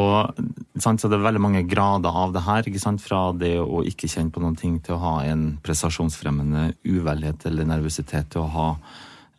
[0.79, 2.69] så, det er veldig mange grader av det her.
[3.03, 7.67] Fra det å ikke kjenne på noen ting til å ha en prestasjonsfremmende uvelhet eller
[7.67, 8.69] nervøsitet til å ha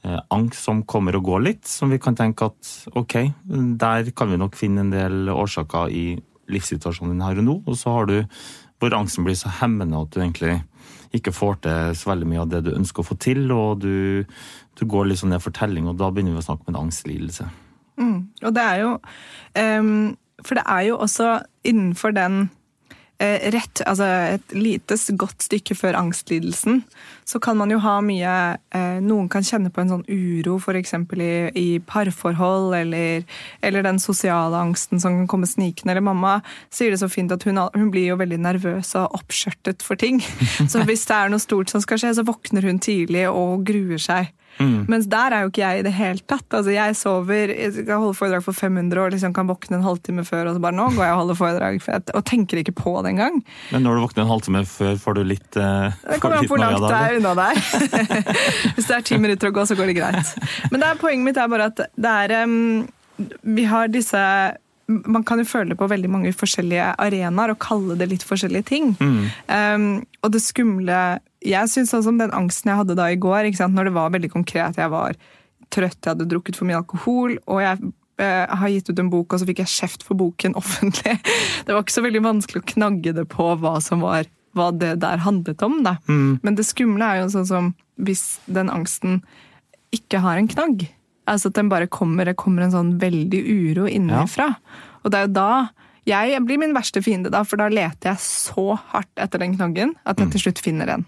[0.03, 3.17] eh, angst som kommer og går litt, som vi kan tenke at ok,
[3.79, 6.05] der kan vi nok finne en del årsaker i
[6.51, 7.57] livssituasjonen din her og nå.
[7.63, 8.19] Og så har du
[8.83, 10.59] hvor angsten blir så hemmende at du egentlig
[11.15, 14.27] ikke får til så veldig mye av det du ønsker å få til, og du,
[14.75, 16.81] du går litt sånn ned for telling, og da begynner vi å snakke om en
[16.83, 17.47] angstlidelse.
[17.95, 18.19] Mm.
[18.43, 18.91] Og det er jo
[19.63, 19.95] um
[20.45, 22.45] for det er jo også innenfor den
[23.19, 26.84] eh, rett, altså et lite, godt stykke før angstlidelsen,
[27.25, 28.34] så kan man jo ha mye
[28.75, 30.93] eh, Noen kan kjenne på en sånn uro f.eks.
[31.15, 33.25] I, i parforhold, eller,
[33.65, 35.95] eller, den sosiale angsten som kan komme snikende.
[35.95, 36.38] Eller mamma
[36.73, 40.21] sier det så fint at hun, hun blir jo veldig nervøs og oppskjørtet for ting.
[40.71, 44.01] Så hvis det er noe stort som skal skje, så våkner hun tidlig og gruer
[44.01, 44.31] seg.
[44.59, 44.85] Mm.
[44.91, 46.45] Mens der er jo ikke jeg i det hele tatt.
[46.49, 50.25] Altså, jeg sover, jeg kan holde foredrag for 500 og liksom kan våkne en halvtime
[50.27, 51.79] før, og så bare nå går jeg og holder foredrag.
[51.81, 53.39] Jeg, og tenker ikke på det engang.
[53.73, 56.55] Men når du våkner en halvtime før, får du litt eh, Det kommer an på
[56.55, 57.63] hvor langt det er unna der.
[58.75, 60.35] Hvis det er ti minutter å gå, så går det greit.
[60.71, 62.85] Men det er, poenget mitt er bare at det er um,
[63.43, 64.21] Vi har disse
[64.85, 68.67] man kan jo føle det på veldig mange forskjellige arenaer og kalle det litt forskjellige
[68.69, 68.91] ting.
[68.99, 69.23] Mm.
[69.49, 69.87] Um,
[70.21, 70.99] og det skumle
[71.45, 74.31] Jeg syns sånn som den angsten jeg hadde da i går, når det var veldig
[74.34, 74.79] konkret.
[74.81, 75.17] Jeg var
[75.73, 79.34] trøtt, jeg hadde drukket for mye alkohol, og jeg eh, har gitt ut en bok,
[79.34, 81.19] og så fikk jeg kjeft for boken offentlig.
[81.65, 84.93] Det var ikke så veldig vanskelig å knagge det på hva som var hva det
[85.03, 85.81] der handlet om.
[85.84, 85.97] Da.
[86.08, 86.39] Mm.
[86.39, 89.19] Men det skumle er jo sånn som hvis den angsten
[89.95, 90.88] ikke har en knagg.
[91.27, 94.53] Altså at den bare kommer, det kommer en sånn veldig uro innenfra.
[94.55, 94.93] Ja.
[95.03, 95.49] Og det er jo da
[96.05, 99.95] jeg blir min verste fiende, da, for da leter jeg så hardt etter den knaggen
[100.05, 100.34] at jeg mm.
[100.36, 101.05] til slutt finner en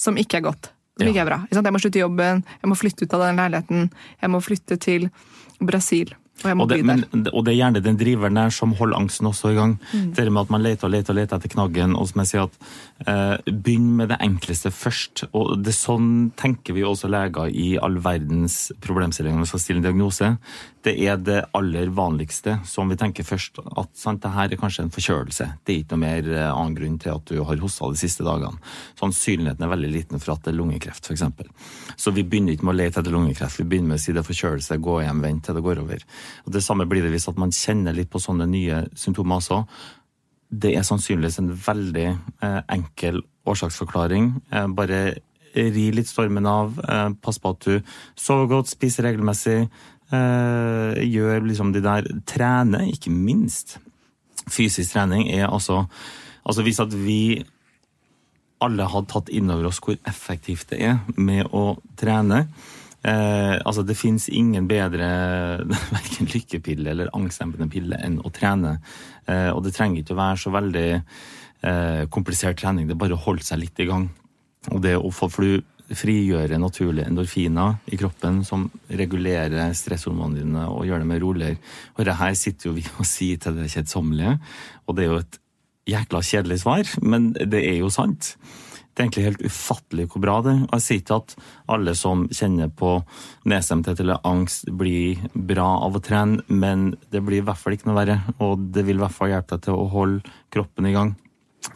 [0.00, 0.72] som ikke er godt.
[0.98, 1.12] Som ja.
[1.12, 1.42] ikke er bra.
[1.52, 5.08] Jeg må slutte jobben, jeg må flytte ut av den leiligheten, jeg må flytte til
[5.60, 6.14] Brasil.
[6.40, 9.50] Og, og, det, men, og, det, er gjerne den driveren der som holder angsten også
[9.52, 9.74] i gang.
[9.92, 10.06] Mm.
[10.16, 11.96] Det med at man leter og leter og leter etter knaggen.
[11.96, 12.56] og som jeg sier at
[13.04, 15.26] eh, Begynn med det enkleste først.
[15.36, 19.82] og det Sånn tenker vi også leger i all verdens problemstillinger når vi skal stille
[19.82, 20.32] en diagnose
[20.84, 23.58] det er det aller vanligste som vi tenker først.
[23.76, 25.46] At sant, det her er kanskje en forkjølelse.
[25.60, 28.24] Det er ikke noe mer eh, annen grunn til at du har hosta de siste
[28.24, 28.56] dagene.
[29.00, 31.26] Sannsynligheten er veldig liten for at det er lungekreft, f.eks.
[32.00, 33.60] Så vi begynner ikke med å lete etter lungekreft.
[33.60, 36.08] Vi begynner med å si det er forkjølelse, gå hjem, vent til det går over.
[36.46, 39.62] Og Det samme blir det hvis at man kjenner litt på sånne nye symptomer også.
[40.50, 44.32] Det er sannsynligvis en veldig eh, enkel årsaksforklaring.
[44.48, 45.02] Eh, bare
[45.54, 46.80] ri litt stormen av.
[46.88, 49.66] Eh, pass på at du sover godt, spiser regelmessig
[50.10, 53.76] gjør liksom de der Trene, ikke minst.
[54.50, 55.84] Fysisk trening er altså
[56.40, 57.44] Altså hvis at vi
[58.64, 62.42] alle hadde tatt inn over oss hvor effektivt det er med å trene
[63.06, 65.08] eh, altså Det fins ingen bedre
[65.96, 68.76] verken lykkepille eller angstdempende pille enn å trene.
[69.26, 73.16] Eh, og det trenger ikke å være så veldig eh, komplisert trening, det er bare
[73.16, 74.10] å holde seg litt i gang.
[74.74, 80.64] Og det å få, for du frigjøre naturlige endorfiner i kroppen som regulerer stresshormonene dine
[80.70, 81.60] og gjør dem roligere.
[81.96, 84.38] Og det her sitter jo vi og sier til det kjedsommelige,
[84.86, 85.40] og det er jo et
[85.90, 88.34] jækla kjedelig svar, men det er jo sant.
[88.90, 90.62] Det er egentlig helt ufattelig hvor bra det er.
[90.74, 91.34] Jeg sier ikke at
[91.72, 92.96] alle som kjenner på
[93.48, 97.88] nedstemthet eller angst, blir bra av å trene, men det blir i hvert fall ikke
[97.88, 98.18] noe verre.
[98.42, 101.14] Og det vil i hvert fall hjelpe deg til å holde kroppen i gang.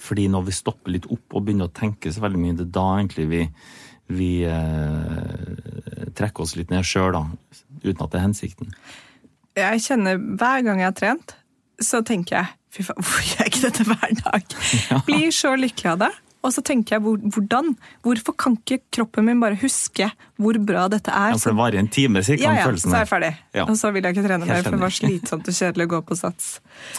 [0.01, 2.75] Fordi når vi stopper litt opp og begynner å tenke så veldig mye, det er
[2.77, 3.43] da egentlig vi,
[4.13, 7.17] vi eh, trekker oss litt ned sjøl,
[7.85, 8.75] uten at det er hensikten.
[9.59, 11.37] Jeg kjenner hver gang jeg har trent,
[11.83, 14.55] så tenker jeg fy faen, hvorfor gjør jeg ikke dette hver dag?
[15.07, 16.13] Blir så lykkelig av det.
[16.45, 17.01] Og så tenker jeg
[17.33, 17.71] hvordan?
[18.05, 21.31] Hvorfor kan ikke kroppen min bare huske hvor bra dette er?
[21.33, 23.31] Ja, For det varer en time, sier ja, ja, følelsen så er jeg ferdig.
[23.57, 23.65] Ja.
[23.65, 26.01] Og så vil jeg ikke trene mer, for det var slitsomt og kjedelig å gå
[26.11, 26.51] på sats.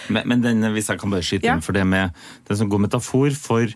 [0.09, 1.59] Men, men den, hvis jeg kan bare skyte Ja.
[1.59, 2.17] inn for det med
[2.49, 3.75] det som god metafor for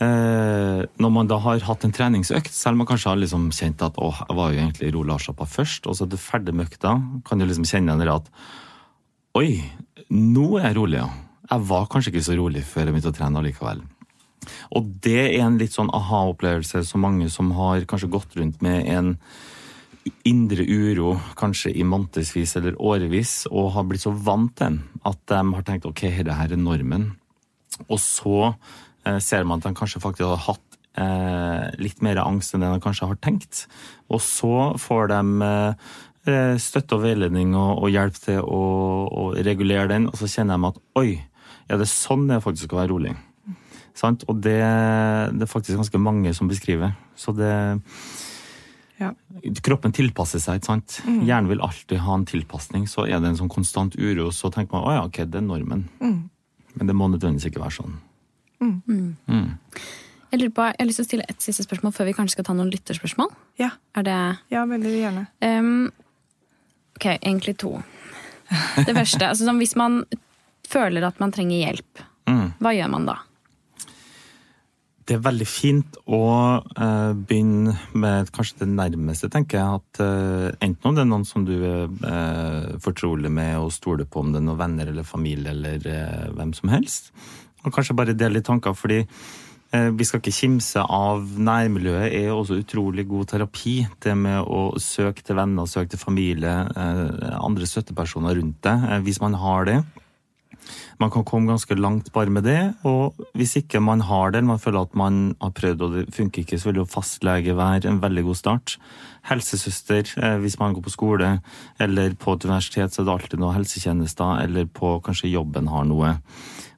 [0.00, 3.98] Når man da har hatt en treningsøkt, selv om man kanskje har liksom kjent at
[4.00, 6.94] åh, jeg var jo egentlig rolig avslappa først, og så er du ferdig med økta,
[7.28, 8.30] kan du liksom kjenne igjen at
[9.38, 9.60] Oi,
[10.10, 11.10] nå er jeg rolig, ja.
[11.50, 13.84] Jeg var kanskje ikke så rolig før jeg begynte å trene allikevel.
[14.74, 18.88] Og det er en litt sånn aha-opplevelse så mange som har kanskje gått rundt med
[18.90, 19.14] en
[20.26, 25.20] indre uro kanskje i månedsvis eller årevis, og har blitt så vant til den at
[25.30, 27.10] de har tenkt ok, dette er normen.
[27.88, 28.54] Og så eh,
[29.22, 32.82] ser man at de kanskje faktisk har hatt eh, litt mer angst enn det de
[32.84, 33.64] kanskje har tenkt.
[34.10, 38.62] Og så får de eh, støtte og veiledning og, hjelp til å,
[39.08, 41.10] å regulere den, og så kjenner de at oi,
[41.70, 43.14] ja, det er sånn det faktisk skal være rolig.
[43.96, 44.24] Sant?
[44.30, 44.58] Og det,
[45.36, 46.96] det er faktisk ganske mange som beskriver.
[47.18, 47.54] Så det
[49.00, 49.14] Ja.
[49.64, 50.98] Kroppen tilpasser seg, ikke sant.
[51.24, 52.84] Hjernen vil alltid ha en tilpasning.
[52.84, 55.46] Så er det en sånn konstant uro, så tenker man å ja, ok, det er
[55.46, 55.86] normen.
[56.76, 57.94] Men det må nødvendigvis ikke være sånn.
[60.30, 62.36] Jeg lurer på, jeg har lyst til å stille et siste spørsmål før vi kanskje
[62.36, 63.32] skal ta noen lytterspørsmål.
[63.58, 64.18] Ja, Er det
[64.52, 65.24] ja veldig gjerne.
[65.42, 65.90] Um,
[66.96, 67.72] ok, egentlig to.
[68.86, 70.04] Det første, altså sånn, Hvis man
[70.70, 72.52] føler at man trenger hjelp, Mm.
[72.62, 73.16] hva gjør man da?
[75.08, 76.18] Det er veldig fint å
[76.62, 79.80] uh, begynne med kanskje det nærmeste, tenker jeg.
[79.80, 84.06] At uh, enten om det er noen som du er uh, fortrolig med og stoler
[84.06, 87.10] på, om det er noen venner eller familie eller eh, hvem som helst.
[87.64, 92.32] Og kanskje bare dele litt tanker, fordi eh, vi skal ikke kimse av nærmiljøet er
[92.32, 93.76] også utrolig god terapi.
[94.00, 99.02] Det med å søke til venner, søke til familie, eh, andre støttepersoner rundt deg, eh,
[99.04, 99.80] hvis man har det.
[101.00, 104.52] Man kan komme ganske langt bare med det, og hvis ikke man har det, eller
[104.52, 107.88] man føler at man har prøvd og det funker ikke, så vil jo fastlege være
[107.88, 108.74] en veldig god start.
[109.30, 110.12] Helsesøster,
[110.44, 111.30] hvis man går på skole,
[111.80, 115.88] eller på et universitet, så er det alltid noen helsetjenester, eller på kanskje jobben har
[115.88, 116.18] noe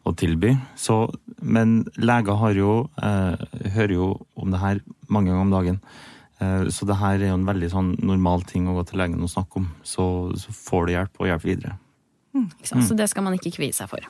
[0.05, 0.55] å tilby.
[0.79, 1.05] Så,
[1.39, 3.45] men leger har jo, eh,
[3.77, 5.79] hører jo om det her mange ganger om dagen.
[6.41, 9.23] Eh, Så det her er jo en veldig sånn normal ting å gå til legen
[9.23, 9.71] og snakke om.
[9.87, 10.05] Så,
[10.39, 11.79] så får du hjelp, og hjelp videre.
[12.33, 12.87] Ikke mm.
[12.89, 14.03] Så det skal man ikke kvie seg for.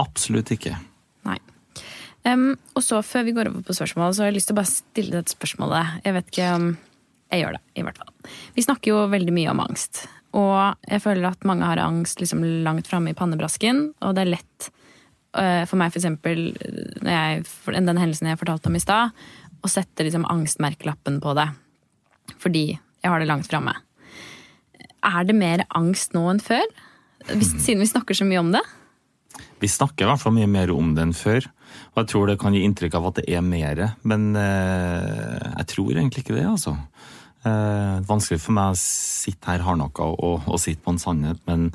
[0.00, 0.76] Absolutt ikke.
[1.26, 1.38] Nei.
[2.24, 4.60] Um, og så, før vi går over på spørsmål, så har jeg lyst til å
[4.62, 5.98] bare stille dette spørsmålet.
[6.06, 6.68] Jeg vet ikke om
[7.32, 8.10] Jeg gjør det, i hvert fall.
[8.54, 10.04] Vi snakker jo veldig mye om angst.
[10.38, 14.30] Og jeg føler at mange har angst liksom langt framme i pannebrasken, og det er
[14.36, 14.68] lett
[15.34, 16.44] for meg, for eksempel,
[17.02, 17.40] jeg,
[17.74, 19.10] den hendelsen jeg fortalte om i stad,
[19.64, 21.48] å sette liksom angstmerkelappen på det.
[22.42, 23.74] Fordi jeg har det langt framme.
[25.04, 26.64] Er det mer angst nå enn før?
[27.32, 28.62] Hvis, siden vi snakker så mye om det?
[29.60, 31.46] Vi snakker i hvert fall mye mer om det enn før.
[31.94, 35.68] Og jeg tror det kan gi inntrykk av at det er mer, men eh, jeg
[35.72, 36.76] tror egentlig ikke det, altså.
[37.44, 41.68] Eh, vanskelig for meg å sitte her hardnakka og, og sitte på en sannhet, men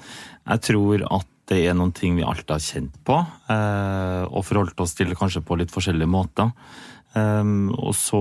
[0.45, 3.17] jeg tror at det er noen ting vi alltid har kjent på,
[3.49, 6.51] eh, og forholdt oss til kanskje på litt forskjellige måter.
[7.15, 8.19] Um, og så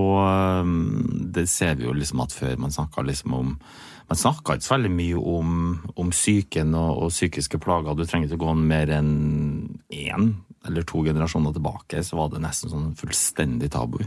[0.65, 3.51] um, Det ser vi jo liksom at før man snakka liksom om
[4.09, 5.51] Man snakka ikke så veldig mye om,
[5.93, 7.93] om psyken og, og psykiske plager.
[7.93, 9.11] Du trenger ikke gå mer enn
[9.93, 10.31] én
[10.65, 13.99] eller to generasjoner tilbake, så var det nesten sånn fullstendig tabu.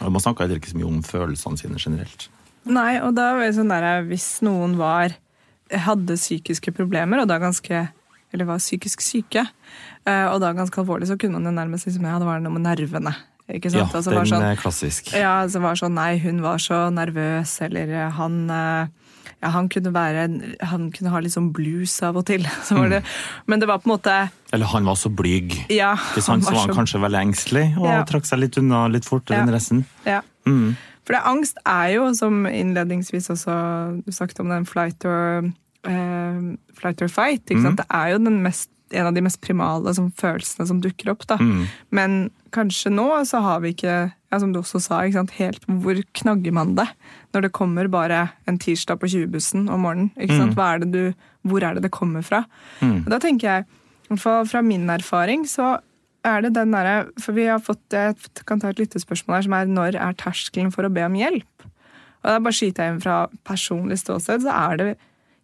[0.00, 2.26] Og man snakka ikke så mye om følelsene sine generelt.
[2.66, 5.14] Nei, og da var det sånn der, hvis noen var
[5.70, 7.86] hadde psykiske problemer, og da ganske
[8.34, 9.46] eller var psykisk syke,
[10.06, 12.52] eh, og da ganske alvorlig, så kunne man jo nærmest liksom, ja, det var noe
[12.58, 13.14] med nervene.
[13.48, 13.92] Ikke sant?
[13.92, 15.12] Ja, Altså, den var sånn, er klassisk.
[15.12, 18.86] ja, altså var sånn, nei, hun var så nervøs, eller eh, han, eh,
[19.44, 20.22] ja, han kunne være,
[20.64, 22.46] han kunne ha litt sånn blues av og til.
[22.64, 23.02] Så var det,
[23.46, 24.14] Men det var på en måte,
[24.56, 25.66] Eller han var så blyg.
[25.68, 25.92] ja.
[26.14, 26.44] Ikke sant?
[26.46, 28.00] Så var han kanskje veldig engstelig og Ja.
[28.08, 29.42] trakk seg litt unna litt fortere Ja.
[29.44, 29.84] enn resten.
[30.06, 30.22] Ja.
[30.48, 30.76] Mm.
[31.04, 33.52] For det, angst er jo, som innledningsvis også
[34.08, 35.52] snakket om den flight or,
[35.88, 37.82] eh, flight or fight, ikke sant?
[37.82, 41.26] det er jo den mest, en av de mest primale som, følelsene som dukker opp.
[41.40, 41.64] Mm.
[41.94, 42.18] Men
[42.54, 45.38] kanskje nå så har vi ikke, ja, som du også sa, ikke sant?
[45.38, 46.86] helt hvor knagger man det?
[47.34, 50.12] Når det kommer bare en tirsdag på 20-bussen om morgenen.
[50.18, 50.58] ikke sant?
[50.58, 52.44] Hva er det du, hvor er det det kommer fra?
[52.80, 53.02] Mm.
[53.04, 53.66] Og da tenker jeg,
[54.04, 55.78] i hvert fall fra min erfaring, så
[56.24, 58.16] er det den derre For vi har fått Jeg
[58.48, 61.66] kan ta et lyttespørsmål her som er når er terskelen for å be om hjelp?
[62.24, 64.86] Og da bare skyter jeg inn fra personlig ståsted, så er det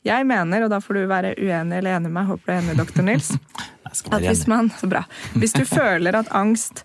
[0.07, 2.63] Jeg mener, og da får du være uenig eller enig med meg, håper du er
[2.63, 3.33] enig, doktor Nils,
[3.91, 5.03] at hvis man Så bra.
[5.37, 6.85] Hvis du føler at angst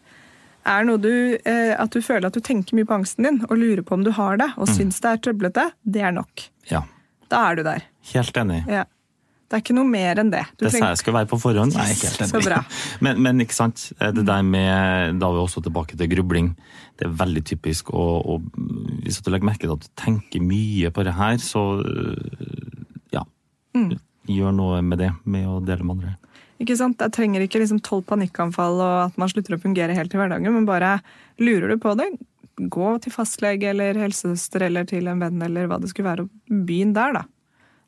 [0.66, 1.12] er noe du
[1.46, 4.04] eh, At du føler at du tenker mye på angsten din og lurer på om
[4.04, 6.48] du har det, og syns det er trøblete, det er nok.
[6.72, 6.82] Ja,
[7.32, 7.86] Da er du der.
[8.12, 8.64] helt enig.
[8.68, 8.84] Ja.
[9.46, 10.42] Det er ikke noe mer enn det.
[10.58, 11.76] Du Det sa jeg skulle være på forhånd.
[11.78, 12.48] Nei, ikke helt Så enig.
[12.48, 12.58] bra.
[13.06, 16.48] Men, men ikke sant, det der med Da er vi også tilbake til grubling.
[16.98, 17.92] Det er veldig typisk.
[17.94, 18.42] Og, og
[19.06, 21.62] hvis du legger merke til at du tenker mye på det her, så.
[23.76, 23.98] Mm.
[24.32, 26.16] Gjør noe med det, med å dele med andre.
[26.64, 27.02] Ikke sant?
[27.04, 30.56] Jeg trenger ikke liksom tolv panikkanfall og at man slutter å fungere helt i hverdagen,
[30.56, 30.98] men bare
[31.42, 32.08] lurer du på det,
[32.56, 36.62] gå til fastlege eller helsesøster eller til en venn eller hva det skulle være, og
[36.68, 37.26] begynn der, da.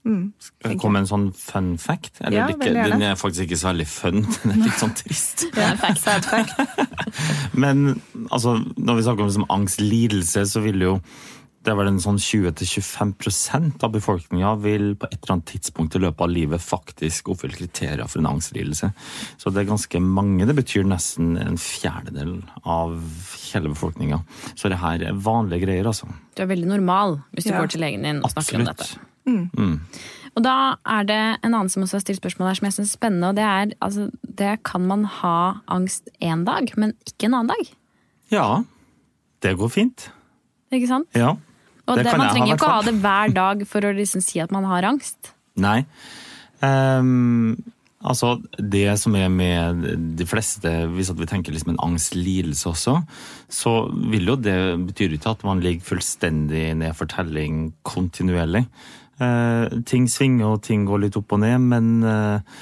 [0.07, 0.27] Mm,
[0.63, 2.21] det kom en sånn fun fact?
[2.21, 5.47] Eller Ja, ikke, den er faktisk ikke så veldig fun, den er litt sånn trist.
[5.55, 6.53] Det er facts fact.
[7.63, 7.89] Men
[8.29, 10.93] altså, når vi snakker om liksom, angstlidelse, så vil jo
[11.67, 15.99] det er vel en sånn 20-25% av befolkninga vil på et eller annet tidspunkt i
[15.99, 18.87] løpet av livet faktisk oppfylle kriterier for en angstlidelse.
[19.35, 20.47] Så det er ganske mange.
[20.47, 22.95] Det betyr nesten en fjerdedel av
[23.49, 24.21] hele befolkninga.
[24.55, 26.07] Så det her er vanlige greier, altså.
[26.37, 27.59] Du er veldig normal hvis du Ja.
[27.59, 28.87] går til legen din og snakker om dette.
[29.27, 29.99] Absolutt.
[30.37, 32.93] Og da er det en annen som også har stilt spørsmål her som jeg synes
[32.93, 37.25] er spennende, og det er altså, det kan man ha angst én dag, men ikke
[37.27, 37.73] en annen dag?
[38.31, 38.63] Ja,
[39.41, 40.11] det går fint.
[40.71, 41.07] Ikke sant?
[41.15, 41.35] Ja.
[41.87, 44.23] Og Det det, kan man trenger jo ikke ha det hver dag for å liksom
[44.23, 45.31] si at man har angst.
[45.57, 45.79] Nei.
[46.59, 47.55] Um,
[48.03, 49.85] altså, det som er med
[50.19, 52.97] de fleste, hvis vi tenker liksom en angstlidelse også,
[53.49, 53.75] så
[54.11, 54.57] vil jo det
[54.89, 58.67] betyr ikke at man ligger fullstendig ned for telling kontinuerlig.
[59.17, 62.59] Uh, ting svinger og ting går litt opp og ned, men eh,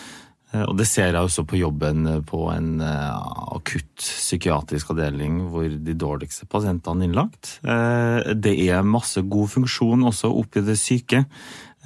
[0.53, 5.95] og det ser jeg også på jobben på en eh, akutt psykiatrisk avdeling hvor de
[5.97, 7.55] dårligste pasientene er innlagt.
[7.65, 11.25] Eh, Det er masse god funksjon også oppi det syke,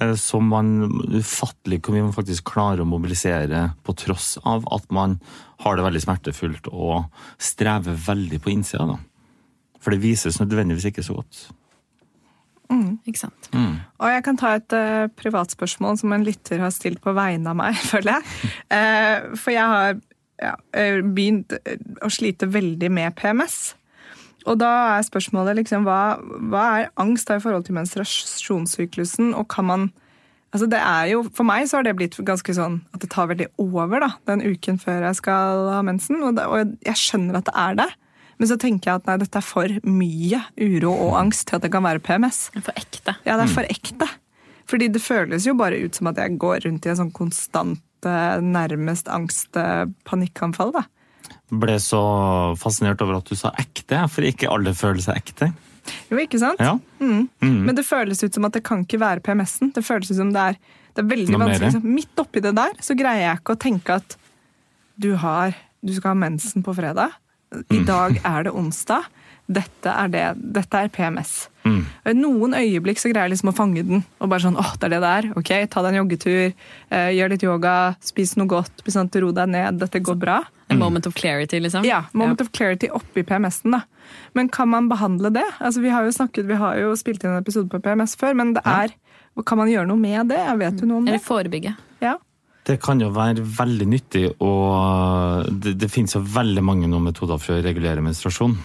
[0.00, 4.90] eh, som man ufattelig hvor mye man faktisk klarer å mobilisere på tross av at
[4.92, 5.18] man
[5.64, 8.86] har det veldig smertefullt og strever veldig på innsida.
[8.86, 8.98] da.
[9.80, 11.48] For det vises nødvendigvis ikke så godt.
[13.08, 13.50] Ikke sant?
[14.00, 17.58] Og jeg kan ta et uh, privatspørsmål som en lytter har stilt på vegne av
[17.58, 18.52] meg, føler jeg.
[18.70, 19.98] Uh, for jeg har
[20.40, 23.74] ja, eh, begynt eh, å slite veldig med PMS.
[24.48, 29.50] Og da er spørsmålet liksom hva, hva er angst da i forhold til menstruasjonssyklusen, og
[29.52, 29.90] kan man
[30.50, 33.28] Altså det er jo, For meg så har det blitt ganske sånn at det tar
[33.30, 36.18] veldig over da, den uken før jeg skal ha mensen.
[36.26, 37.86] Og, det, og jeg skjønner at det er det.
[38.40, 41.66] Men så tenker jeg at nei, dette er for mye uro og angst til at
[41.66, 42.46] det kan være PMS.
[42.56, 43.18] For ekte.
[43.28, 44.08] Ja, det er for ekte.
[44.70, 47.82] Fordi det føles jo bare ut som at jeg går rundt i en sånn konstant,
[48.06, 50.84] eh, nærmest angst, eh, da.
[51.50, 52.00] Ble så
[52.56, 55.52] fascinert over at du sa ekte, for ikke alle føler seg ekte.
[56.10, 56.60] Jo, ikke sant?
[56.60, 56.78] Ja.
[57.00, 59.72] Men det føles ut som at det kan ikke være PMS-en.
[59.74, 60.60] Det føles ut som det er,
[60.94, 61.82] det er veldig Noe vanskelig.
[61.82, 61.96] Mer.
[61.98, 64.16] Midt oppi det der så greier jeg ikke å tenke at
[65.00, 67.14] du har Du skal ha mensen på fredag.
[67.70, 69.08] I dag er det onsdag.
[69.50, 71.48] Dette er, det, dette er PMS.
[71.66, 71.80] Mm.
[71.82, 74.04] Og I noen øyeblikk så greier jeg liksom å fange den.
[74.22, 75.28] Og bare sånn, åh, det er det det er.
[75.40, 76.52] Ok, Ta deg en joggetur,
[76.94, 79.80] eh, gjør litt yoga, spis noe godt, sånn ro deg ned.
[79.82, 80.38] Dette går bra.
[80.70, 81.82] A moment of clarity, liksom.
[81.84, 83.74] Ja, Moment of clarity oppi PMS-en.
[83.74, 83.82] da.
[84.38, 85.46] Men kan man behandle det?
[85.58, 88.36] Altså, Vi har jo snakket, vi har jo spilt inn en episode på PMS før,
[88.38, 88.94] men det er,
[89.44, 90.38] kan man gjøre noe med det?
[90.38, 91.14] Jeg vet jo noe om det.
[91.16, 91.74] Eller forebygge.
[92.00, 92.18] Ja.
[92.66, 97.40] Det kan jo være veldig nyttig, og det, det finnes jo veldig mange noen metoder
[97.40, 98.56] for å regulere menstruasjon.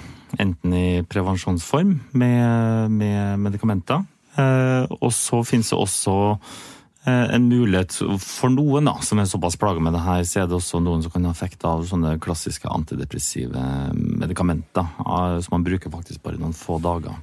[0.42, 4.04] Enten i prevensjonsform med, med medikamenter,
[4.36, 6.16] eh, og så finnes det også
[7.08, 10.52] eh, en mulighet for noen da, som er såpass plaga med det her, så er
[10.52, 13.64] det også noen som kan ha effekt av sånne klassiske antidepressive
[13.96, 17.16] medikamenter, eh, som man bruker faktisk bare noen få dager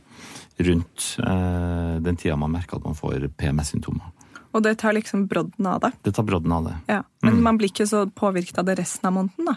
[0.63, 4.13] rundt den tida man merker at man får PMS-symptomer.
[4.53, 5.93] Og det tar liksom brodden av det.
[6.05, 6.75] Det tar brodden av det.
[6.93, 7.03] Ja.
[7.23, 9.57] Men man blir ikke så påvirket av det resten av måneden, da.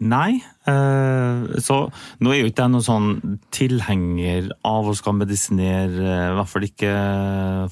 [0.00, 0.40] Nei.
[0.64, 1.76] eh, Så
[2.24, 6.48] nå er jo ikke jeg noen sånn tilhenger av å skal medisinere, eh, i hvert
[6.48, 6.92] fall ikke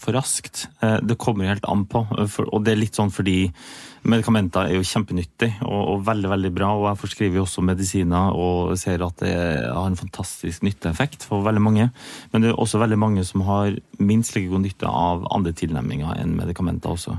[0.02, 0.66] for raskt.
[0.82, 2.04] Eh, Det kommer helt an på,
[2.52, 3.52] og det er litt sånn fordi
[4.08, 8.36] medikamenter er jo kjempenyttig og, og veldig, veldig bra, og jeg forskriver jo også medisiner
[8.36, 11.88] og ser at det har en fantastisk nytteeffekt for veldig mange.
[12.32, 16.18] Men det er også veldig mange som har minst like god nytte av andre tilnærminger
[16.22, 17.18] enn medikamenter også.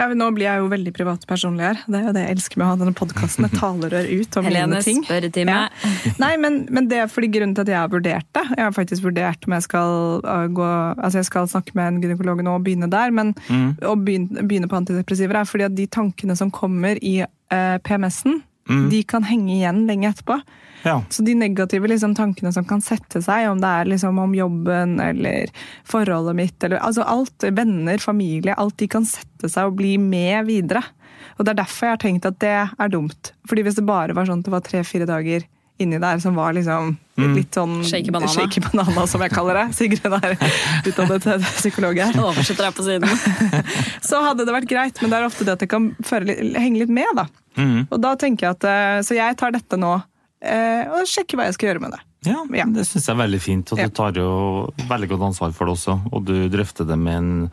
[0.00, 1.80] Ja, men Nå blir jeg jo veldig privatpersonlig her.
[1.84, 3.44] Det er jo det jeg elsker med å ha denne podkasten.
[3.44, 5.02] Et talerør ut om mine ting.
[5.04, 5.56] spørretime.
[5.58, 5.90] Ja.
[6.22, 8.44] Nei, men, men det er fordi grunnen til at jeg har vurdert det.
[8.56, 12.00] Jeg har faktisk vurdert om jeg skal uh, gå Altså jeg skal snakke med en
[12.04, 13.34] gynekolog nå og begynne der, men
[13.84, 18.40] å begynne, begynne på antidepressiver er fordi at de tankene som kommer i uh, PMS-en,
[18.90, 20.36] de kan henge igjen lenge etterpå.
[20.86, 21.02] Ja.
[21.12, 24.98] Så de negative liksom, tankene som kan sette seg, om det er liksom, om jobben
[25.02, 25.52] eller
[25.88, 30.48] forholdet mitt, eller altså alt, venner, familie, alt de kan sette seg og bli med
[30.48, 30.84] videre.
[31.38, 33.32] Og det er derfor jeg har tenkt at det er dumt.
[33.48, 35.46] Fordi hvis det bare var sånn at det var tre-fire dager
[35.80, 36.92] inni der som var liksom
[37.34, 38.30] litt sånn Shaky banana.
[38.32, 39.66] shaky banana, som jeg kaller det.
[39.78, 40.36] Sigrun er
[40.88, 42.16] utdannet psykolog her.
[42.20, 43.08] Oversetter her på siden.
[44.08, 46.42] Så hadde det vært greit, men det er ofte det at det kan føre litt,
[46.60, 47.08] henge litt med.
[47.16, 47.26] da.
[47.56, 47.88] Mm.
[47.88, 49.96] Og da tenker jeg at, eh, Så jeg tar dette nå
[50.40, 52.00] og sjekke hva jeg skal gjøre med det.
[52.26, 52.64] Ja, Ja.
[52.68, 53.72] det syns jeg er veldig fint.
[53.72, 53.86] Og Ja.
[53.88, 56.00] du tar jo veldig godt ansvar for det også.
[56.12, 57.50] Og du drøfter det med en,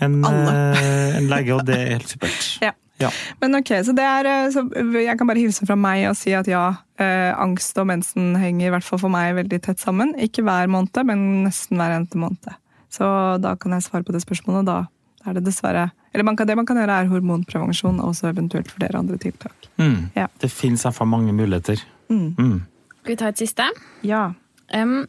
[0.00, 2.46] en, eh, en lege, og det er helt supert.
[2.66, 2.72] Ja.
[3.00, 3.08] Ja.
[3.40, 4.60] Men ok, så det er, eh, så
[4.92, 6.66] jeg kan bare hilse fra meg og si at ja,
[7.00, 10.12] eh, angst og mensen henger i hvert fall for meg veldig tett sammen.
[10.20, 12.52] Ikke hver måned, men nesten hver eneste måned.
[12.92, 14.86] Så da kan jeg svare på det spørsmålet, og da
[15.30, 18.68] er det dessverre Eller man kan, det man kan gjøre, er hormonprevensjon, og også eventuelt
[18.68, 19.54] flere andre tiltak.
[19.78, 20.10] Mm.
[20.16, 20.26] Ja.
[20.42, 21.80] Det finnes iallfall mange muligheter.
[22.10, 22.34] Mm.
[22.36, 22.60] Mm.
[23.00, 23.66] Skal vi ta et siste?
[24.02, 24.32] Ja.
[24.74, 25.06] Um,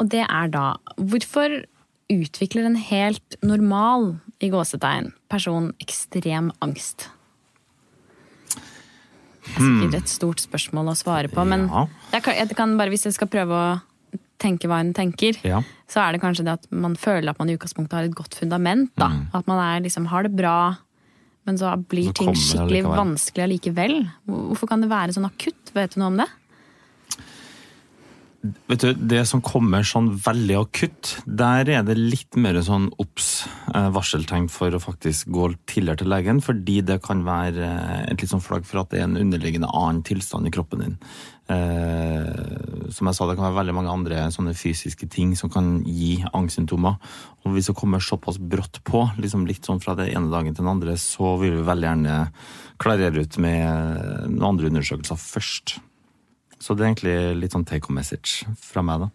[0.00, 0.64] og det er da
[0.98, 1.64] Hvorfor
[2.10, 7.08] utvikler en helt normal i gåsetegn person ekstrem angst?
[9.40, 11.86] Det er sikkert et stort spørsmål å svare på, men Ja.
[12.12, 13.80] jeg kan, jeg kan bare, hvis jeg skal prøve å
[14.38, 15.62] tenke hva en tenker, Ja.
[15.88, 18.34] så er det kanskje det at man føler at man i utgangspunktet har et godt
[18.34, 18.90] fundament.
[18.96, 19.10] Da.
[19.34, 20.76] At man er, liksom, har det bra,
[21.46, 24.10] men så blir Så ting skikkelig vanskelig allikevel.
[24.28, 25.72] Hvorfor kan det være sånn akutt?
[25.74, 26.28] Vet du noe om det?
[28.40, 33.44] Vet du, Det som kommer sånn veldig akutt, der er det litt mer sånn obs,
[33.74, 38.22] eh, varseltegn for å faktisk gå tidligere til legen, fordi det kan være eh, et
[38.22, 40.96] litt sånn flagg for at det er en underliggende annen tilstand i kroppen din.
[41.52, 45.82] Eh, som jeg sa, det kan være veldig mange andre sånne fysiske ting som kan
[45.84, 46.96] gi angstsymptomer.
[47.44, 50.64] Og hvis det kommer såpass brått på, liksom litt sånn fra det ene dagen til
[50.64, 52.18] den andre, så vil vi veldig gjerne
[52.80, 55.76] klarere ut med noen andre undersøkelser først.
[56.60, 59.10] Så det er egentlig litt sånn take home message fra meg, da.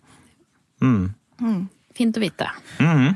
[0.82, 1.70] Mm.
[1.96, 2.50] Fint å vite.
[2.80, 3.16] Mm -hmm.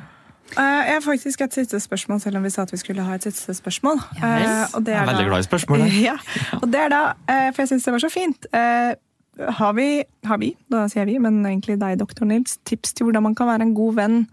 [0.57, 3.13] Uh, Jeg har faktisk et siste spørsmål, selv om vi sa at vi skulle ha
[3.15, 3.99] et siste spørsmål.
[4.15, 4.21] Yes.
[4.21, 4.41] vel.
[4.41, 5.79] Eh, og det Jeg er da- veldig glad i spørsmål.
[6.09, 6.17] Ja,
[6.61, 8.45] og det er da, uh, for jeg syns det var så fint.
[8.53, 8.95] Eh,
[9.49, 13.23] Har vi, har vi, da sier vi, men egentlig deg, doktor Nils, tips til hvordan
[13.23, 14.27] man kan være en god venn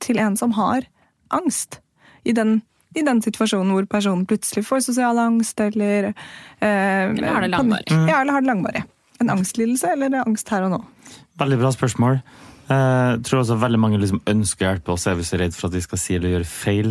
[0.00, 0.82] til en som har
[1.30, 1.78] angst?
[2.24, 2.62] I den,
[2.96, 6.04] i den situasjonen hvor personen plutselig får sosial angst, eller
[6.60, 8.08] eh, Eller har det langvarig.
[8.08, 8.82] Ja, eller har det langvarig.
[9.22, 10.82] En angstlidelse, eller er det angst her og nå?
[11.40, 12.20] Veldig bra spørsmål.
[12.66, 15.68] Jeg tror også veldig mange liksom ønsker å hjelpe oss, er vi så redd for
[15.68, 16.88] at vi skal si eller gjøre feil.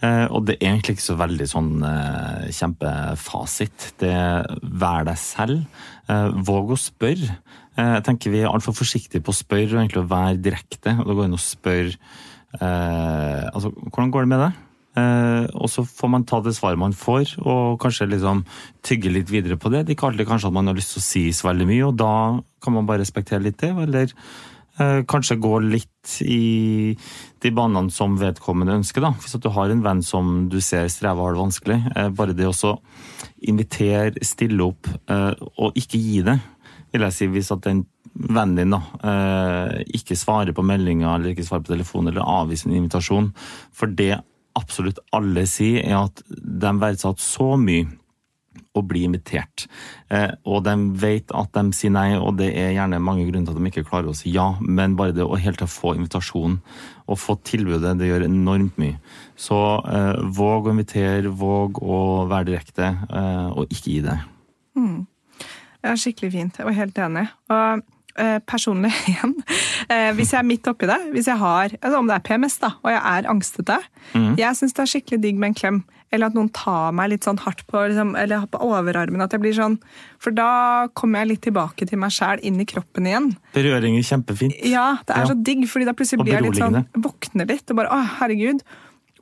[0.00, 3.88] Eh, Og det er egentlig ikke så veldig sånn eh, kjempefasit.
[3.98, 5.64] Det er vær deg selv.
[6.08, 7.40] Eh, Våg å spørre.
[7.76, 10.94] Eh, Jeg tenker Vi er altfor forsiktige på å spørre og egentlig å være direkte.
[11.00, 11.96] og da går inn og spørre
[12.60, 14.62] eh, altså, hvordan går det med deg?
[14.96, 18.44] Eh, og så får man ta det svaret man får, og kanskje liksom
[18.86, 19.84] tygge litt videre på det.
[19.84, 21.86] Det er ikke alltid kanskje at man har lyst til å si så veldig mye,
[21.88, 22.12] og da
[22.64, 23.74] kan man bare respektere litt det.
[23.84, 24.14] Eller
[24.80, 26.96] eh, kanskje gå litt i
[27.44, 29.04] de banene som vedkommende ønsker.
[29.04, 29.12] da.
[29.20, 32.36] Hvis du har en venn som du ser strever og har det vanskelig, eh, bare
[32.36, 32.76] det å
[33.46, 34.88] invitere, stille opp
[35.60, 36.38] og ikke gi det,
[36.94, 37.28] vil jeg si.
[37.28, 37.84] Hvis at den
[38.16, 38.78] vennen din da,
[39.92, 43.28] ikke svarer på meldinger eller ikke svarer på telefonen eller avviser en invitasjon.
[43.76, 44.22] For det
[44.56, 47.86] absolutt alle sier, er at de verdsetter så mye
[48.76, 49.66] å bli invitert.
[50.12, 53.56] Eh, og de vet at de sier nei, og det er gjerne mange grunner til
[53.56, 55.94] at de ikke klarer å si ja, men bare det å helt til å få
[55.96, 56.58] invitasjonen
[57.06, 59.00] og få tilbudet, det gjør enormt mye.
[59.40, 62.00] Så eh, våg å invitere, våg å
[62.30, 64.18] være direkte, eh, og ikke gi det.
[65.86, 66.56] Det er skikkelig fint.
[66.66, 67.28] Var helt enig.
[67.52, 67.84] Og
[68.46, 69.34] personlig igjen,
[69.88, 72.58] eh, hvis jeg er midt oppi det, hvis jeg har, altså om det er PMS
[72.62, 73.76] da, og jeg er angstete,
[74.38, 75.84] jeg syns det er skikkelig digg med en klem.
[76.14, 79.20] Eller at noen tar meg litt sånn hardt på, liksom, eller på overarmen.
[79.24, 79.74] at jeg blir sånn,
[80.22, 83.26] For da kommer jeg litt tilbake til meg sjæl, inn i kroppen igjen.
[83.52, 84.54] Berøring er kjempefint.
[84.64, 85.26] Ja, det er Ja.
[85.26, 88.62] så digg, fordi da plutselig blir jeg litt sånn, våkner litt og bare å, herregud.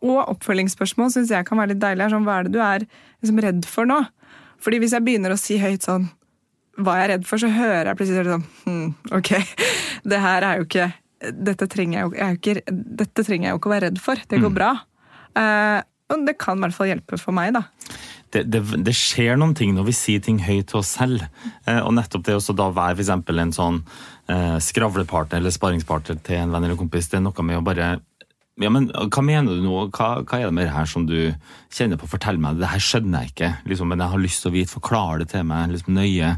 [0.02, 2.10] Og oppfølgingsspørsmål syns jeg kan være litt deilig.
[2.12, 2.84] Sånn, hva er det du er
[3.22, 4.02] liksom, redd for nå?
[4.60, 6.10] Fordi hvis jeg begynner å si høyt sånn
[6.76, 9.30] hva jeg er redd for, så hører jeg plutselig sånn hm, Ok,
[10.10, 10.90] det her er jo ikke
[11.24, 14.20] dette trenger, jeg jo, ikke, dette trenger jeg jo ikke å være redd for.
[14.28, 14.56] Det går Mm.
[14.58, 14.72] bra.
[15.40, 15.78] Eh,
[16.12, 17.62] og det kan i hvert fall hjelpe for meg, da.
[18.34, 21.22] det, det, det skjer noen ting når vi sier ting høyt til oss selv.
[21.64, 23.78] Eh, og nettopp det å da være eksempel en sånn
[24.28, 27.94] eh, skravlepartner eller sparringspartner til en venn eller kompis, det er noe med å bare
[28.62, 29.88] Ja, men Hva mener du nå?
[29.90, 31.16] Hva, hva er det med det her som du
[31.74, 32.06] kjenner på?
[32.06, 34.70] Fortell meg, det her skjønner jeg ikke, liksom, men jeg har lyst til å vite.
[34.76, 36.28] Forklar det til meg liksom nøye.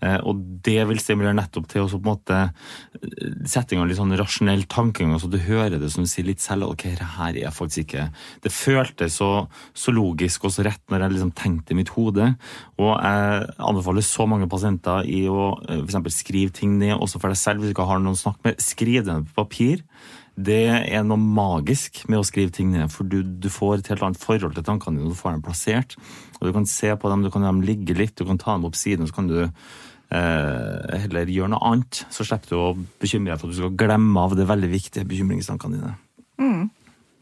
[0.00, 3.98] Eh, og det vil stimulere nettopp til å på en måte eh, sette i litt
[4.00, 6.70] sånn rasjonell tankegang, så du hører det som du sier litt selv.
[6.72, 8.06] Ok, det her er jeg faktisk ikke
[8.46, 9.28] Det føltes så,
[9.76, 12.30] så logisk og så rett når jeg liksom tenkte i mitt hode.
[12.80, 16.22] Og jeg anbefaler så mange pasienter i å for f.eks.
[16.22, 18.64] skrive ting ned, også for deg selv hvis du ikke har noen å snakke med.
[18.64, 19.84] Skriv det ned på papir.
[20.38, 24.04] Det er noe magisk med å skrive ting ned, for du, du får et helt
[24.06, 25.10] annet forhold til tankene dine.
[25.10, 25.96] Du får dem plassert,
[26.38, 28.54] og du kan se på dem, du kan la dem ligge litt, du kan ta
[28.54, 32.04] dem opp siden, og så kan du eh, heller gjøre noe annet.
[32.14, 35.08] Så slipper du å bekymre deg for at du skal glemme av det veldig viktige
[35.10, 35.96] bekymringstankene dine.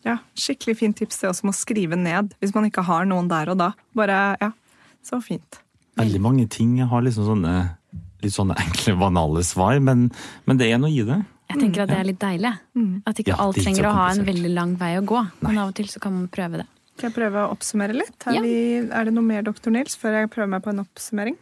[0.06, 3.30] Ja, Skikkelig fint tips til også om å skrive ned, hvis man ikke har noen
[3.30, 3.72] der og da.
[3.96, 4.52] Bare, ja,
[5.06, 5.60] Så fint.
[5.96, 7.54] Veldig mange ting har liksom sånne
[8.22, 10.08] litt sånne enkle, banale svar, men,
[10.46, 11.18] men det er noe i det.
[11.46, 12.52] Jeg tenker at det er litt deilig.
[13.06, 15.20] At ikke Ja, alt er trenger å ha en veldig lang vei å gå.
[15.46, 16.66] Men av og til så kan man prøve det.
[16.96, 18.16] Skal jeg prøve å oppsummere litt?
[18.26, 18.40] Er, Ja.
[18.40, 18.54] vi,
[18.88, 21.36] er det noe mer, doktor Nils, før jeg prøver meg på en oppsummering?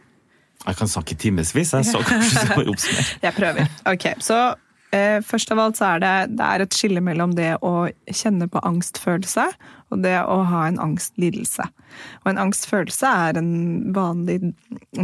[0.65, 3.19] Jeg kan snakke timevis, jeg, så kanskje du skal oppsummere.
[3.23, 3.69] Jeg prøver.
[3.91, 4.39] Ok, så
[5.25, 8.61] Først av alt så er det, det er et skille mellom det å kjenne på
[8.63, 9.43] angstfølelse
[9.91, 11.65] og det å ha en angstlidelse.
[12.23, 13.51] Og en angstfølelse er en
[13.95, 14.37] vanlig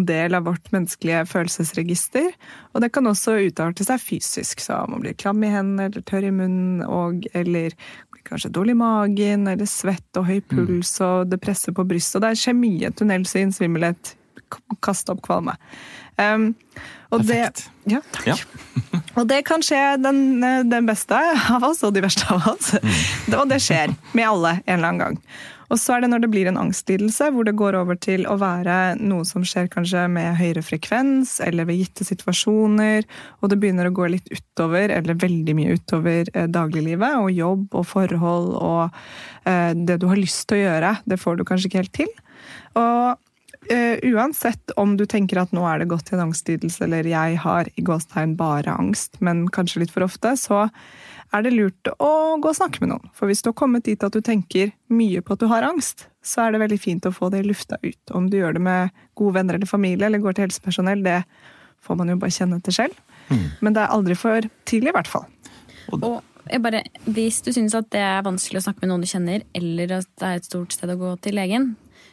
[0.07, 2.31] del av vårt menneskelige følelsesregister.
[2.73, 6.29] Og det kan også utarte seg fysisk, så man blir klam i hendene eller tørr
[6.29, 7.75] i munnen og eller
[8.27, 12.19] kanskje dårlig i magen eller svett og høy puls og det presser på brystet.
[12.19, 14.15] Og det skjer mye tunnelsyn, svimmelhet,
[14.83, 15.57] kaste opp kvalme.
[16.21, 16.45] Um,
[17.11, 17.41] og det,
[17.91, 18.27] ja, takk.
[18.27, 18.35] Ja.
[19.19, 20.39] Og det kan skje den,
[20.71, 21.17] den beste
[21.51, 22.69] av oss og de verste av oss.
[23.27, 25.17] Det- Og det skjer med alle en eller annen gang.
[25.71, 28.37] Og så er det når det blir en angstlidelse, hvor det går over til å
[28.39, 33.03] være noe som skjer kanskje med høyere frekvens eller ved gitte situasjoner,
[33.39, 37.75] og det begynner å gå litt utover, eller veldig mye utover, eh, dagliglivet og jobb
[37.79, 39.01] og forhold og
[39.47, 40.93] eh, det du har lyst til å gjøre.
[41.07, 42.11] Det får du kanskje ikke helt til.
[42.79, 43.19] Og
[43.69, 47.39] eh, uansett om du tenker at nå er det gått til en angstlidelse, eller jeg
[47.43, 50.65] har i gåstegn bare angst, men kanskje litt for ofte, så
[51.31, 53.11] er det lurt å gå og snakke med noen.
[53.15, 56.07] For hvis du har kommet dit at du tenker mye på at du har angst,
[56.21, 58.01] så er det veldig fint å få det lufta ut.
[58.11, 61.21] Om du gjør det med gode venner eller familie, eller går til helsepersonell, det
[61.81, 62.99] får man jo bare kjenne til selv.
[63.63, 65.25] Men det er aldri for tidlig, i hvert fall.
[65.95, 69.09] Og jeg bare, hvis du syns at det er vanskelig å snakke med noen du
[69.09, 71.71] kjenner, eller at det er et stort sted å gå til legen,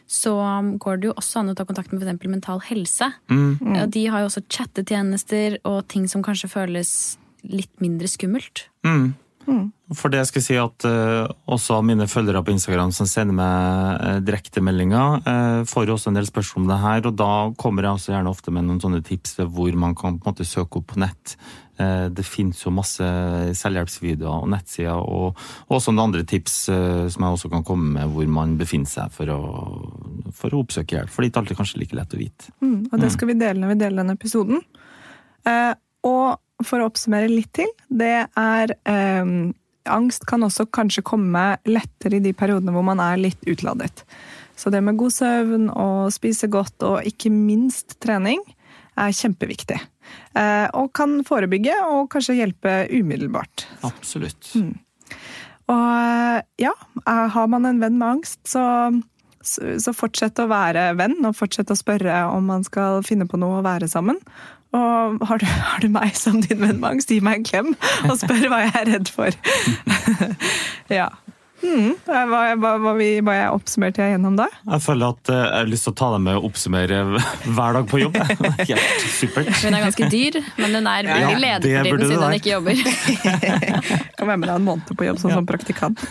[0.09, 0.33] så
[0.81, 2.25] går det jo også an å ta kontakt med f.eks.
[2.25, 3.11] Mental Helse.
[3.29, 6.91] Og De har jo også chattetjenester og ting som kanskje føles
[7.45, 8.65] litt mindre skummelt.
[9.97, 14.03] For det jeg skal si at uh, også mine følgere på Instagram som sender meg
[14.03, 17.87] uh, direktemeldinger, uh, får jo også en del spørsmål om det her, og da kommer
[17.87, 20.45] jeg også gjerne ofte med noen sånne tips til hvor man kan på en måte
[20.45, 21.33] søke opp på nett.
[21.79, 23.05] Eh, det finnes jo masse
[23.55, 27.93] selvhjelpsvideoer og nettsider, og, og også noen andre tips eh, som jeg også kan komme
[27.95, 29.39] med hvor man befinner seg for å,
[30.35, 31.13] for å oppsøke hjelp.
[31.13, 32.51] For det er ikke alltid kanskje like lett å vite.
[32.59, 34.59] Mm, og det skal vi dele når vi deler denne episoden.
[35.47, 35.71] Eh,
[36.09, 39.33] og for å oppsummere litt til, det er eh,
[39.89, 44.03] Angst kan også kanskje komme lettere i de periodene hvor man er litt utladet.
[44.59, 48.43] Så det med god søvn og spise godt og ikke minst trening
[48.99, 49.79] er kjempeviktig.
[50.37, 53.65] Eh, og kan forebygge og kanskje hjelpe umiddelbart.
[53.87, 54.53] Absolutt.
[55.69, 58.63] Og eh, ja, eh, har man en venn med angst, så,
[59.45, 63.39] så så fortsett å være venn, og fortsett å spørre om man skal finne på
[63.41, 64.19] noe å være sammen.
[64.75, 67.73] Og har du, har du meg som din venn med angst, gi meg en klem
[68.09, 69.39] og spør hva jeg er redd for.
[70.99, 71.09] ja.
[71.59, 74.45] Mm, var, vi, var jeg oppsummerte jeg gjennom da?
[74.69, 76.99] Jeg føler at eh, jeg har lyst til å ta deg med og oppsummere
[77.57, 78.15] hver dag på jobb.
[78.69, 79.49] Helt supert.
[79.63, 82.53] Hun er ganske dyr, men hun er veldig Ja, ledig for tiden siden hun ikke
[82.53, 82.83] jobber.
[84.19, 86.01] Kan være med deg en måned på jobb sånn som praktikant.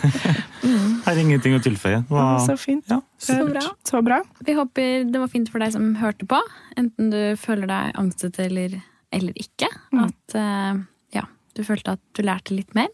[0.63, 2.03] Her er ingenting å tilføye.
[2.09, 2.85] Var- Så fint.
[2.89, 3.65] Ja, Så bra.
[3.89, 4.21] Så bra.
[4.45, 6.39] Vi håper det var fint for deg som hørte på,
[6.79, 8.77] enten du føler deg angstete eller,
[9.15, 9.69] eller ikke.
[10.05, 10.79] At eh,
[11.17, 11.25] ja,
[11.57, 12.89] du følte at du lærte litt mer.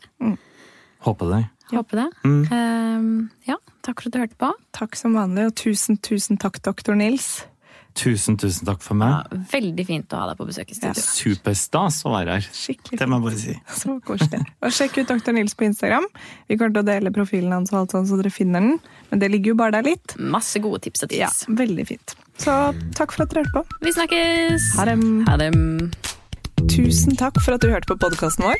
[1.06, 1.42] Håper det.
[1.72, 2.08] Håper det.
[2.24, 2.44] Mm.
[2.52, 4.52] Eh, ja, takk for at du hørte på.
[4.78, 7.46] Takk som vanlig, og tusen, tusen takk, doktor Nils.
[7.96, 9.46] Tusen, tusen takk for Ja, meg.
[9.54, 11.00] veldig fint å ha deg på besøk i studio.
[11.00, 12.42] Superstas å være her.
[12.52, 13.56] Skikkelig Det må jeg bare si.
[13.72, 14.42] Så koselig.
[14.62, 15.32] Og sjekk ut Dr.
[15.32, 16.04] Nils på Instagram.
[16.50, 18.80] Vi kommer til å dele profilen hans, og alt sånn, så dere finner den.
[19.12, 20.18] Men det ligger jo bare der litt.
[20.20, 21.46] Masse gode tips og Ja, tips.
[21.48, 22.16] Veldig fint.
[22.38, 22.52] Så
[23.00, 23.80] takk for at dere hørte på.
[23.82, 24.76] Vi snakkes!
[24.76, 25.52] Ha det.
[26.68, 28.60] Tusen takk for at du hørte på podkasten vår.